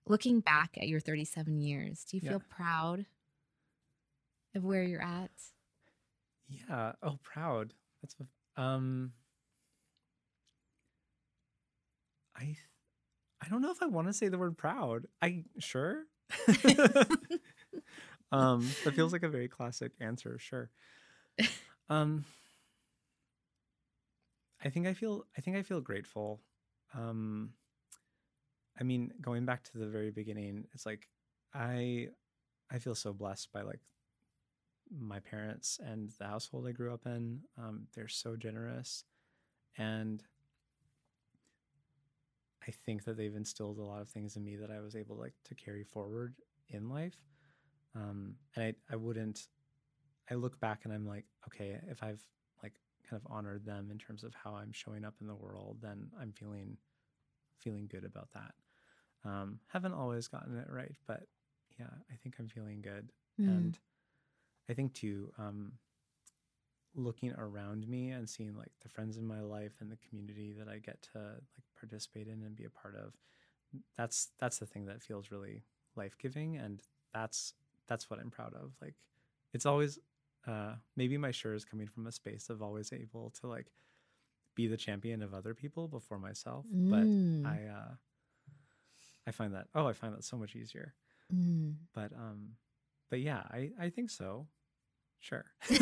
[0.06, 2.30] looking back at your 37 years do you Yeah.
[2.30, 3.06] feel proud
[4.54, 5.30] of where you're at
[6.48, 6.92] Yeah.
[7.02, 7.74] Oh, proud.
[8.02, 8.16] That's
[8.56, 9.12] um.
[12.36, 12.56] I
[13.40, 15.06] I don't know if I want to say the word proud.
[15.22, 16.04] I sure.
[18.32, 20.38] um, that feels like a very classic answer.
[20.38, 20.70] Sure.
[21.88, 22.24] Um.
[24.62, 25.24] I think I feel.
[25.36, 26.40] I think I feel grateful.
[26.94, 27.52] Um.
[28.80, 31.08] I mean, going back to the very beginning, it's like
[31.54, 32.08] I
[32.70, 33.80] I feel so blessed by like
[34.96, 37.40] my parents and the household I grew up in.
[37.58, 39.04] Um, they're so generous,
[39.76, 40.22] and
[42.66, 45.16] I think that they've instilled a lot of things in me that I was able
[45.16, 46.34] like to carry forward
[46.68, 47.16] in life.
[47.94, 49.48] Um, and I I wouldn't.
[50.30, 52.22] I look back and I'm like, okay, if I've
[52.62, 52.74] like
[53.08, 56.10] kind of honored them in terms of how I'm showing up in the world, then
[56.20, 56.76] I'm feeling
[57.58, 58.54] feeling good about that.
[59.24, 61.24] Um, haven't always gotten it right, but
[61.78, 63.10] yeah, I think I'm feeling good
[63.40, 63.78] Mm, and
[64.68, 65.72] i think too um
[66.94, 70.68] looking around me and seeing like the friends in my life and the community that
[70.68, 73.12] i get to like participate in and be a part of
[73.96, 75.62] that's that's the thing that feels really
[75.96, 76.80] life-giving and
[77.12, 77.54] that's
[77.86, 78.72] that's what i'm proud of.
[78.80, 78.94] Like
[79.52, 79.98] it's always
[80.46, 83.66] uh maybe my sure is coming from a space of always able to like
[84.54, 87.92] be the champion of other people before myself but mm, i uh
[89.26, 90.94] i find that oh i find that so much easier.
[91.34, 91.74] Mm.
[91.94, 92.52] but um
[93.10, 94.46] but yeah i i think so
[95.20, 95.44] sure.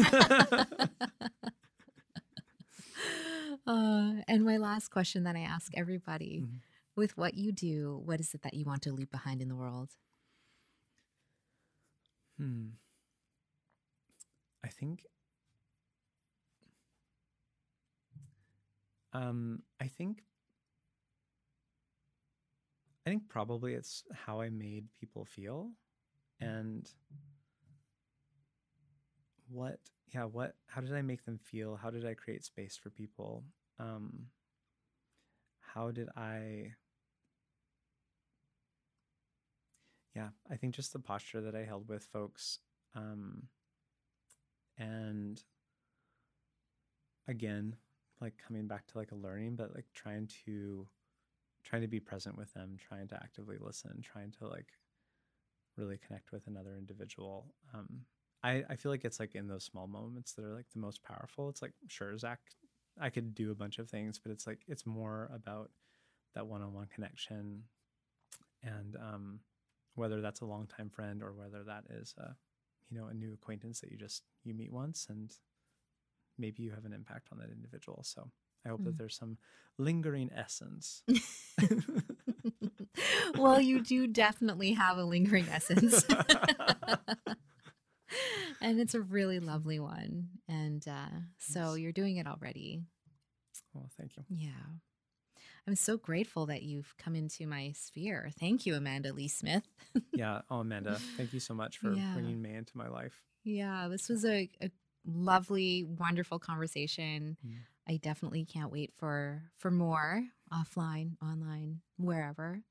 [3.67, 6.61] Uh, and my last question that i ask everybody Mhm.
[6.95, 9.57] with what you do what is it that you want to leave behind in the
[9.57, 9.91] world?
[12.39, 12.79] Hmm.
[14.65, 15.07] I think
[19.13, 20.23] um i think
[23.07, 25.71] i think probably it's how i made people feel
[26.41, 26.91] and
[29.49, 29.79] what
[30.15, 33.45] yeah what how did i make them feel how did i create space for people
[33.79, 34.27] um
[35.61, 36.73] how did i
[40.17, 42.61] yeah, I think just the posture that I held with folks,
[42.95, 43.43] um,
[44.79, 45.43] and
[47.29, 47.77] again,
[48.23, 50.87] like coming back to like a learning, but like trying to
[51.65, 54.69] trying to be present with them, trying to actively listen, trying to like
[55.77, 57.53] really connect with another individual.
[57.75, 58.07] Um,
[58.47, 61.03] I, I feel like it's like in those small moments that are like the most
[61.03, 61.49] powerful.
[61.49, 62.39] It's like sure, Zach,
[63.01, 65.71] I could do a bunch of things, but it's like it's more about
[66.37, 67.65] that one-on-one connection,
[68.63, 69.41] and um,
[69.97, 72.37] whether that's a longtime friend or whether that is a
[72.89, 75.33] you know a new acquaintance that you just you meet once and
[76.39, 78.05] maybe you have an impact on that individual.
[78.05, 78.31] So
[78.65, 78.85] I hope mm.
[78.85, 79.39] that there's some
[79.77, 81.03] lingering essence.
[83.37, 86.07] well, you do definitely have a lingering essence.
[88.61, 90.29] and it's a really lovely one.
[90.49, 92.83] And uh, so you're doing it already.
[93.75, 94.25] Well, thank you.
[94.29, 94.51] Yeah.
[95.69, 98.31] I'm so grateful that you've come into my sphere.
[98.39, 99.65] Thank you, Amanda Lee Smith.
[100.13, 100.43] yeah.
[100.49, 102.13] Oh, Amanda, thank you so much for yeah.
[102.15, 103.21] bringing me into my life.
[103.43, 104.71] Yeah, this was a, a
[105.05, 107.37] lovely, wonderful conversation.
[107.45, 107.55] Mm.
[107.89, 112.63] I definitely can't wait for for more offline, online, wherever.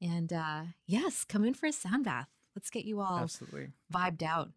[0.00, 2.28] And uh yes, come in for a sound bath.
[2.54, 4.50] Let's get you all absolutely vibed out.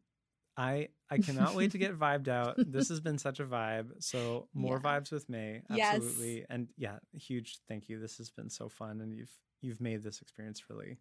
[0.57, 2.55] I I cannot wait to get vibed out.
[2.57, 3.91] This has been such a vibe.
[3.99, 4.99] So more yeah.
[4.99, 5.61] vibes with May.
[5.69, 6.37] Absolutely.
[6.37, 6.45] Yes.
[6.49, 7.99] And yeah, huge thank you.
[7.99, 9.31] This has been so fun and you've
[9.61, 10.97] you've made this experience really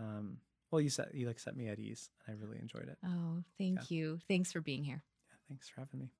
[0.00, 0.38] um
[0.70, 2.98] well you set you like set me at ease and I really enjoyed it.
[3.04, 3.96] Oh, thank yeah.
[3.96, 4.18] you.
[4.28, 5.02] Thanks for being here.
[5.28, 6.10] Yeah, thanks for having me.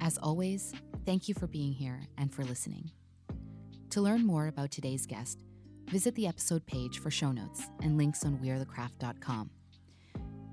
[0.00, 0.72] As always,
[1.04, 2.90] thank you for being here and for listening.
[3.90, 5.38] To learn more about today's guest,
[5.90, 9.50] visit the episode page for show notes and links on wearethecraft.com.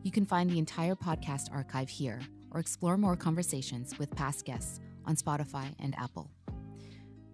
[0.01, 2.19] You can find the entire podcast archive here
[2.51, 6.31] or explore more conversations with past guests on Spotify and Apple.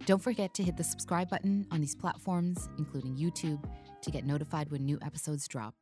[0.06, 3.64] Don't forget to hit the subscribe button on these platforms, including YouTube,
[4.02, 5.74] to get notified when new episodes drop.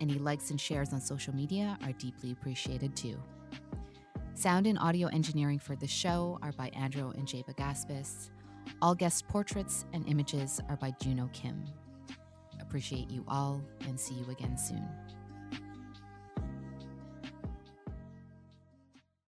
[0.00, 3.20] Any likes and shares on social media are deeply appreciated too.
[4.34, 8.30] Sound and audio engineering for the show are by Andrew and Jaba Gaspis.
[8.82, 11.64] All guest portraits and images are by Juno Kim.
[12.60, 14.86] Appreciate you all and see you again soon.